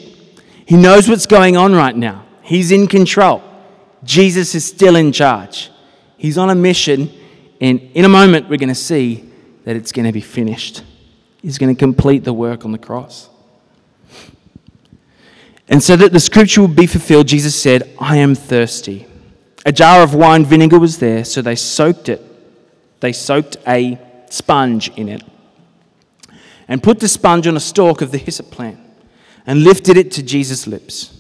he 0.66 0.78
knows 0.78 1.10
what's 1.10 1.26
going 1.26 1.58
on 1.58 1.74
right 1.74 1.96
now, 1.96 2.26
he's 2.42 2.72
in 2.72 2.88
control. 2.88 3.44
Jesus 4.04 4.56
is 4.56 4.66
still 4.66 4.96
in 4.96 5.12
charge. 5.12 5.70
He's 6.18 6.38
on 6.38 6.50
a 6.50 6.56
mission, 6.56 7.10
and 7.60 7.80
in 7.94 8.06
a 8.06 8.10
moment, 8.10 8.50
we're 8.50 8.58
going 8.58 8.70
to 8.70 8.76
see 8.76 9.30
that 9.64 9.76
it's 9.76 9.92
going 9.92 10.06
to 10.06 10.12
be 10.12 10.22
finished. 10.22 10.84
He's 11.42 11.58
going 11.58 11.74
to 11.74 11.80
complete 11.80 12.24
the 12.24 12.34
work 12.34 12.66
on 12.66 12.72
the 12.72 12.78
cross. 12.78 13.30
And 15.68 15.82
so 15.82 15.96
that 15.96 16.12
the 16.12 16.20
scripture 16.20 16.62
would 16.62 16.76
be 16.76 16.88
fulfilled, 16.88 17.28
Jesus 17.28 17.60
said, 17.60 17.90
I 18.00 18.18
am 18.18 18.36
thirsty. 18.36 19.08
A 19.66 19.72
jar 19.72 20.04
of 20.04 20.14
wine 20.14 20.46
vinegar 20.46 20.80
was 20.80 20.98
there, 20.98 21.24
so 21.24 21.42
they 21.42 21.56
soaked 21.56 22.10
it. 22.10 22.22
They 23.00 23.14
soaked 23.14 23.58
a 23.68 24.00
sponge 24.32 24.90
in 24.96 25.10
it 25.10 25.24
and 26.68 26.82
put 26.82 27.00
the 27.00 27.08
sponge 27.08 27.48
on 27.48 27.58
a 27.58 27.60
stalk 27.60 28.02
of 28.02 28.12
the 28.12 28.18
hyssop 28.18 28.50
plant 28.50 28.80
and 29.46 29.64
lifted 29.64 29.98
it 29.98 30.12
to 30.12 30.24
Jesus' 30.24 30.68
lips. 30.68 31.18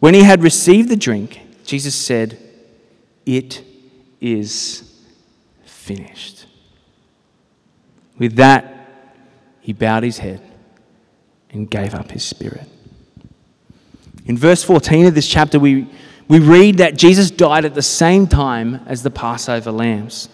When 0.00 0.14
he 0.14 0.22
had 0.22 0.42
received 0.42 0.88
the 0.88 0.96
drink, 0.96 1.40
Jesus 1.64 1.94
said, 1.94 2.38
It 3.24 3.64
is 4.20 5.02
finished. 5.64 6.46
With 8.18 8.36
that, 8.36 9.14
he 9.60 9.72
bowed 9.72 10.02
his 10.02 10.18
head 10.18 10.42
and 11.50 11.70
gave 11.70 11.94
up 11.94 12.10
his 12.10 12.22
spirit. 12.22 12.68
In 14.26 14.36
verse 14.36 14.62
14 14.62 15.06
of 15.06 15.14
this 15.14 15.26
chapter, 15.26 15.58
we, 15.58 15.88
we 16.28 16.38
read 16.38 16.78
that 16.78 16.96
Jesus 16.96 17.30
died 17.30 17.64
at 17.64 17.74
the 17.74 17.82
same 17.82 18.26
time 18.26 18.80
as 18.86 19.02
the 19.02 19.10
Passover 19.10 19.72
lambs. 19.72 20.28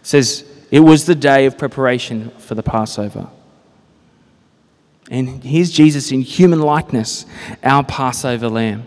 It 0.00 0.06
says 0.06 0.49
it 0.70 0.80
was 0.80 1.06
the 1.06 1.14
day 1.14 1.46
of 1.46 1.58
preparation 1.58 2.30
for 2.38 2.54
the 2.54 2.62
Passover. 2.62 3.28
And 5.10 5.42
here's 5.42 5.70
Jesus 5.70 6.12
in 6.12 6.20
human 6.20 6.60
likeness, 6.60 7.26
our 7.64 7.82
Passover 7.82 8.48
lamb. 8.48 8.84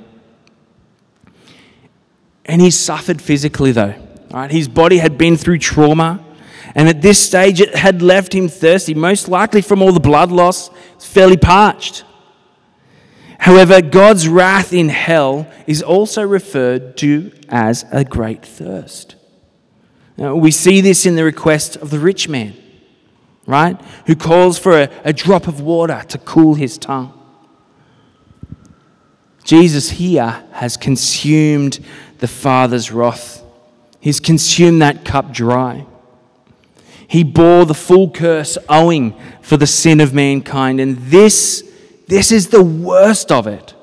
And 2.45 2.61
he 2.61 2.71
suffered 2.71 3.21
physically, 3.21 3.73
though. 3.73 3.95
Right? 4.31 4.49
His 4.49 4.67
body 4.67 4.97
had 4.97 5.17
been 5.17 5.35
through 5.35 5.59
trauma. 5.59 6.23
And 6.75 6.87
at 6.87 7.01
this 7.01 7.19
stage, 7.19 7.61
it 7.61 7.75
had 7.75 8.01
left 8.01 8.33
him 8.33 8.47
thirsty, 8.47 8.93
most 8.93 9.27
likely 9.27 9.61
from 9.61 9.81
all 9.81 9.91
the 9.91 9.99
blood 9.99 10.31
loss. 10.31 10.69
Fairly 10.99 11.37
parched. 11.37 12.05
However, 13.39 13.81
God's 13.81 14.27
wrath 14.27 14.71
in 14.71 14.87
hell 14.87 15.47
is 15.67 15.83
also 15.83 16.21
referred 16.23 16.95
to 16.97 17.31
as 17.49 17.85
a 17.91 18.05
great 18.05 18.45
thirst. 18.45 19.15
Now, 20.17 20.35
we 20.35 20.51
see 20.51 20.81
this 20.81 21.05
in 21.05 21.15
the 21.15 21.23
request 21.23 21.75
of 21.77 21.89
the 21.89 21.99
rich 21.99 22.29
man, 22.29 22.55
right? 23.45 23.79
Who 24.05 24.15
calls 24.15 24.59
for 24.59 24.81
a, 24.81 24.89
a 25.03 25.13
drop 25.13 25.47
of 25.47 25.59
water 25.59 26.03
to 26.09 26.17
cool 26.19 26.53
his 26.53 26.77
tongue. 26.77 27.19
Jesus 29.43 29.91
here 29.91 30.45
has 30.51 30.77
consumed 30.77 31.79
the 32.19 32.27
Father's 32.27 32.91
wrath. 32.91 33.43
He's 33.99 34.19
consumed 34.19 34.81
that 34.81 35.03
cup 35.03 35.31
dry. 35.31 35.85
He 37.07 37.23
bore 37.23 37.65
the 37.65 37.73
full 37.73 38.09
curse 38.09 38.57
owing 38.69 39.19
for 39.41 39.57
the 39.57 39.67
sin 39.67 39.99
of 39.99 40.13
mankind, 40.13 40.79
and 40.79 40.97
this 40.97 41.69
this 42.07 42.31
is 42.31 42.49
the 42.49 42.63
worst 42.63 43.31
of 43.31 43.47
it. 43.47 43.73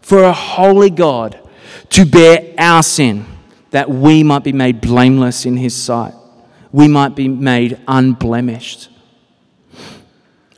For 0.00 0.24
a 0.24 0.32
holy 0.32 0.90
God 0.90 1.38
to 1.90 2.04
bear 2.04 2.54
our 2.58 2.82
sin, 2.82 3.24
that 3.72 3.90
we 3.90 4.22
might 4.22 4.44
be 4.44 4.52
made 4.52 4.80
blameless 4.80 5.44
in 5.44 5.56
His 5.56 5.74
sight, 5.74 6.14
we 6.70 6.88
might 6.88 7.14
be 7.14 7.28
made 7.28 7.78
unblemished. 7.86 8.88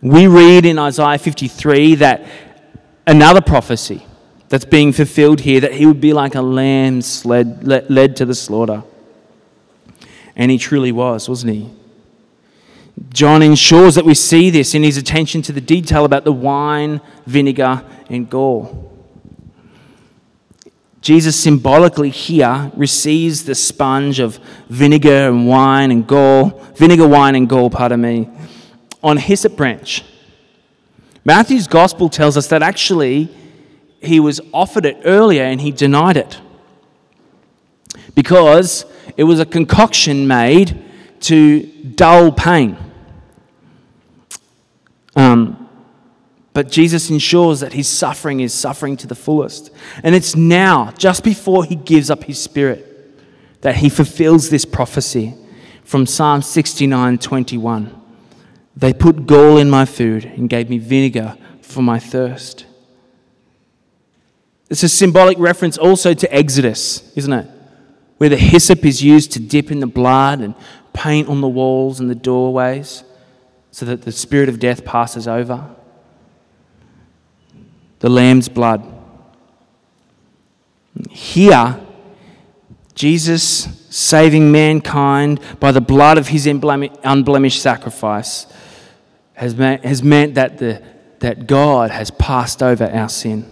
We 0.00 0.26
read 0.26 0.66
in 0.66 0.78
Isaiah 0.78 1.18
53 1.18 1.94
that 1.96 2.26
another 3.06 3.40
prophecy 3.40 4.04
that's 4.48 4.64
being 4.64 4.92
fulfilled 4.92 5.40
here 5.40 5.60
that 5.60 5.72
he 5.72 5.86
would 5.86 6.00
be 6.00 6.12
like 6.12 6.34
a 6.34 6.42
lamb 6.42 7.00
led, 7.24 7.66
led 7.66 8.16
to 8.16 8.24
the 8.24 8.34
slaughter. 8.34 8.84
And 10.36 10.50
he 10.50 10.58
truly 10.58 10.92
was, 10.92 11.28
wasn't 11.28 11.54
he? 11.54 11.70
John 13.10 13.42
ensures 13.42 13.94
that 13.94 14.04
we 14.04 14.14
see 14.14 14.50
this 14.50 14.74
in 14.74 14.82
his 14.82 14.96
attention 14.96 15.42
to 15.42 15.52
the 15.52 15.60
detail 15.60 16.04
about 16.04 16.24
the 16.24 16.32
wine, 16.32 17.00
vinegar, 17.26 17.84
and 18.08 18.28
gall. 18.28 18.93
Jesus 21.04 21.38
symbolically 21.38 22.08
here 22.08 22.72
receives 22.74 23.44
the 23.44 23.54
sponge 23.54 24.20
of 24.20 24.40
vinegar 24.70 25.28
and 25.28 25.46
wine 25.46 25.90
and 25.90 26.06
gall, 26.06 26.58
vinegar, 26.76 27.06
wine, 27.06 27.34
and 27.34 27.46
gall, 27.46 27.68
pardon 27.68 28.00
me, 28.00 28.30
on 29.02 29.18
hyssop 29.18 29.54
branch. 29.54 30.02
Matthew's 31.22 31.66
gospel 31.66 32.08
tells 32.08 32.38
us 32.38 32.46
that 32.46 32.62
actually 32.62 33.28
he 34.00 34.18
was 34.18 34.40
offered 34.54 34.86
it 34.86 34.96
earlier 35.04 35.42
and 35.42 35.60
he 35.60 35.70
denied 35.70 36.16
it 36.16 36.40
because 38.14 38.86
it 39.18 39.24
was 39.24 39.40
a 39.40 39.44
concoction 39.44 40.26
made 40.26 40.82
to 41.20 41.64
dull 41.96 42.32
pain. 42.32 42.78
Um, 45.14 45.63
But 46.54 46.70
Jesus 46.70 47.10
ensures 47.10 47.60
that 47.60 47.72
his 47.72 47.88
suffering 47.88 48.38
is 48.38 48.54
suffering 48.54 48.96
to 48.98 49.08
the 49.08 49.16
fullest. 49.16 49.70
And 50.04 50.14
it's 50.14 50.36
now, 50.36 50.92
just 50.96 51.24
before 51.24 51.64
he 51.64 51.74
gives 51.74 52.10
up 52.10 52.24
his 52.24 52.40
spirit, 52.40 52.90
that 53.60 53.76
he 53.76 53.88
fulfills 53.88 54.48
this 54.48 54.64
prophecy 54.64 55.34
from 55.82 56.06
Psalm 56.06 56.42
69 56.42 57.18
21. 57.18 58.00
They 58.76 58.92
put 58.92 59.26
gall 59.26 59.58
in 59.58 59.68
my 59.68 59.84
food 59.84 60.24
and 60.24 60.48
gave 60.48 60.70
me 60.70 60.78
vinegar 60.78 61.36
for 61.60 61.82
my 61.82 61.98
thirst. 61.98 62.66
It's 64.70 64.82
a 64.82 64.88
symbolic 64.88 65.38
reference 65.38 65.76
also 65.76 66.14
to 66.14 66.34
Exodus, 66.34 67.12
isn't 67.16 67.32
it? 67.32 67.48
Where 68.18 68.28
the 68.28 68.36
hyssop 68.36 68.84
is 68.84 69.02
used 69.02 69.32
to 69.32 69.40
dip 69.40 69.72
in 69.72 69.80
the 69.80 69.86
blood 69.88 70.40
and 70.40 70.54
paint 70.92 71.28
on 71.28 71.40
the 71.40 71.48
walls 71.48 71.98
and 71.98 72.08
the 72.08 72.14
doorways 72.14 73.02
so 73.72 73.84
that 73.86 74.02
the 74.02 74.12
spirit 74.12 74.48
of 74.48 74.60
death 74.60 74.84
passes 74.84 75.26
over 75.26 75.74
the 78.04 78.10
lamb's 78.10 78.50
blood. 78.50 78.84
Here, 81.08 81.80
Jesus 82.94 83.42
saving 83.88 84.52
mankind 84.52 85.40
by 85.58 85.72
the 85.72 85.80
blood 85.80 86.18
of 86.18 86.28
his 86.28 86.46
unblemished 86.46 87.62
sacrifice 87.62 88.44
has 89.32 89.56
meant, 89.56 89.86
has 89.86 90.02
meant 90.02 90.34
that, 90.34 90.58
the, 90.58 90.82
that 91.20 91.46
God 91.46 91.90
has 91.92 92.10
passed 92.10 92.62
over 92.62 92.84
our 92.84 93.08
sin. 93.08 93.50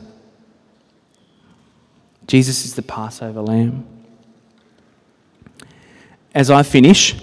Jesus 2.26 2.66
is 2.66 2.74
the 2.74 2.82
Passover 2.82 3.40
lamb. 3.40 3.86
As 6.34 6.50
I 6.50 6.62
finish, 6.62 7.16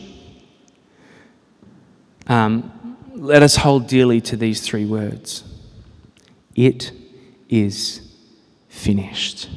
um, 2.25 2.97
let 3.13 3.43
us 3.43 3.57
hold 3.57 3.85
dearly 3.85 4.19
to 4.21 4.35
these 4.35 4.61
three 4.61 4.85
words. 4.85 5.43
It 6.55 6.91
is 7.49 8.01
finished. 8.69 9.49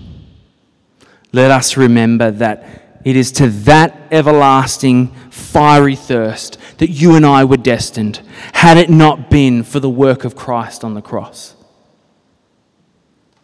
Let 1.32 1.50
us 1.50 1.76
remember 1.76 2.30
that 2.30 2.98
it 3.04 3.16
is 3.16 3.32
to 3.32 3.48
that 3.48 3.96
everlasting 4.10 5.08
fiery 5.30 5.96
thirst 5.96 6.58
that 6.78 6.90
you 6.90 7.14
and 7.14 7.26
I 7.26 7.44
were 7.44 7.56
destined, 7.56 8.20
had 8.52 8.76
it 8.76 8.90
not 8.90 9.30
been 9.30 9.62
for 9.62 9.80
the 9.80 9.90
work 9.90 10.24
of 10.24 10.36
Christ 10.36 10.84
on 10.84 10.94
the 10.94 11.02
cross. 11.02 11.54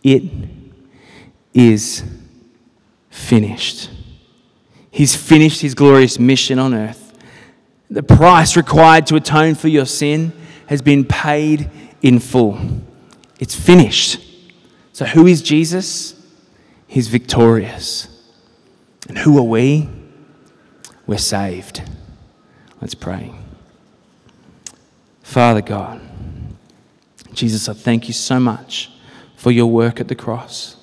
It 0.02 0.22
is 1.54 2.04
finished. 3.10 3.90
He's 4.90 5.16
finished 5.16 5.60
his 5.60 5.74
glorious 5.74 6.18
mission 6.18 6.58
on 6.58 6.74
earth. 6.74 7.16
The 7.90 8.02
price 8.02 8.56
required 8.56 9.06
to 9.08 9.16
atone 9.16 9.54
for 9.54 9.68
your 9.68 9.86
sin 9.86 10.32
has 10.66 10.82
been 10.82 11.04
paid 11.04 11.70
in 12.02 12.20
full. 12.20 12.58
It's 13.40 13.54
finished. 13.54 14.20
So, 14.98 15.04
who 15.04 15.28
is 15.28 15.42
Jesus? 15.42 16.20
He's 16.88 17.06
victorious. 17.06 18.08
And 19.08 19.16
who 19.16 19.38
are 19.38 19.44
we? 19.44 19.88
We're 21.06 21.18
saved. 21.18 21.88
Let's 22.80 22.96
pray. 22.96 23.32
Father 25.22 25.62
God, 25.62 26.00
Jesus, 27.32 27.68
I 27.68 27.74
thank 27.74 28.08
you 28.08 28.12
so 28.12 28.40
much 28.40 28.90
for 29.36 29.52
your 29.52 29.68
work 29.68 30.00
at 30.00 30.08
the 30.08 30.16
cross. 30.16 30.76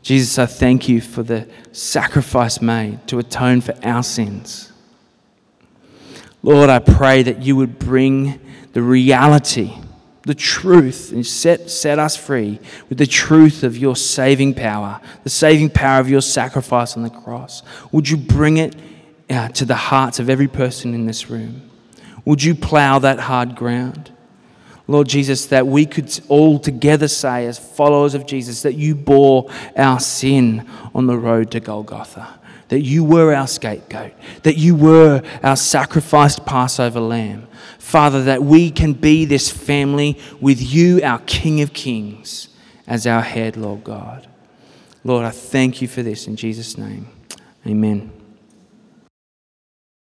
Jesus, 0.00 0.38
I 0.38 0.46
thank 0.46 0.88
you 0.88 1.02
for 1.02 1.22
the 1.22 1.46
sacrifice 1.72 2.62
made 2.62 3.06
to 3.08 3.18
atone 3.18 3.60
for 3.60 3.74
our 3.82 4.02
sins. 4.02 4.72
Lord, 6.42 6.70
I 6.70 6.78
pray 6.78 7.22
that 7.22 7.42
you 7.42 7.54
would 7.56 7.78
bring 7.78 8.40
the 8.72 8.80
reality 8.80 9.74
the 10.26 10.34
truth 10.34 11.12
and 11.12 11.24
set, 11.24 11.70
set 11.70 12.00
us 12.00 12.16
free 12.16 12.58
with 12.88 12.98
the 12.98 13.06
truth 13.06 13.62
of 13.62 13.78
your 13.78 13.94
saving 13.94 14.52
power, 14.54 15.00
the 15.22 15.30
saving 15.30 15.70
power 15.70 16.00
of 16.00 16.10
your 16.10 16.20
sacrifice 16.20 16.96
on 16.96 17.04
the 17.04 17.10
cross. 17.10 17.62
Would 17.92 18.08
you 18.08 18.16
bring 18.16 18.56
it 18.56 18.74
uh, 19.30 19.48
to 19.50 19.64
the 19.64 19.76
hearts 19.76 20.18
of 20.18 20.28
every 20.28 20.48
person 20.48 20.94
in 20.94 21.06
this 21.06 21.30
room? 21.30 21.70
Would 22.24 22.42
you 22.42 22.56
plow 22.56 22.98
that 22.98 23.20
hard 23.20 23.54
ground? 23.54 24.10
Lord 24.88 25.08
Jesus, 25.08 25.46
that 25.46 25.66
we 25.68 25.86
could 25.86 26.20
all 26.28 26.58
together 26.58 27.06
say, 27.06 27.46
as 27.46 27.58
followers 27.58 28.14
of 28.14 28.26
Jesus, 28.26 28.62
that 28.62 28.74
you 28.74 28.96
bore 28.96 29.48
our 29.76 30.00
sin 30.00 30.68
on 30.92 31.06
the 31.06 31.16
road 31.16 31.52
to 31.52 31.60
Golgotha, 31.60 32.40
that 32.68 32.80
you 32.80 33.04
were 33.04 33.34
our 33.34 33.46
scapegoat, 33.46 34.12
that 34.42 34.56
you 34.56 34.74
were 34.74 35.22
our 35.42 35.56
sacrificed 35.56 36.44
Passover 36.44 37.00
lamb, 37.00 37.46
Father, 37.78 38.24
that 38.24 38.42
we 38.42 38.70
can 38.70 38.92
be 38.92 39.24
this 39.24 39.50
family 39.50 40.18
with 40.40 40.60
you, 40.60 41.00
our 41.02 41.20
King 41.20 41.60
of 41.60 41.72
Kings, 41.72 42.48
as 42.86 43.06
our 43.06 43.22
head, 43.22 43.56
Lord 43.56 43.84
God. 43.84 44.26
Lord, 45.04 45.24
I 45.24 45.30
thank 45.30 45.80
you 45.80 45.88
for 45.88 46.02
this 46.02 46.26
in 46.26 46.34
Jesus' 46.36 46.76
name. 46.76 47.08
Amen. 47.64 48.15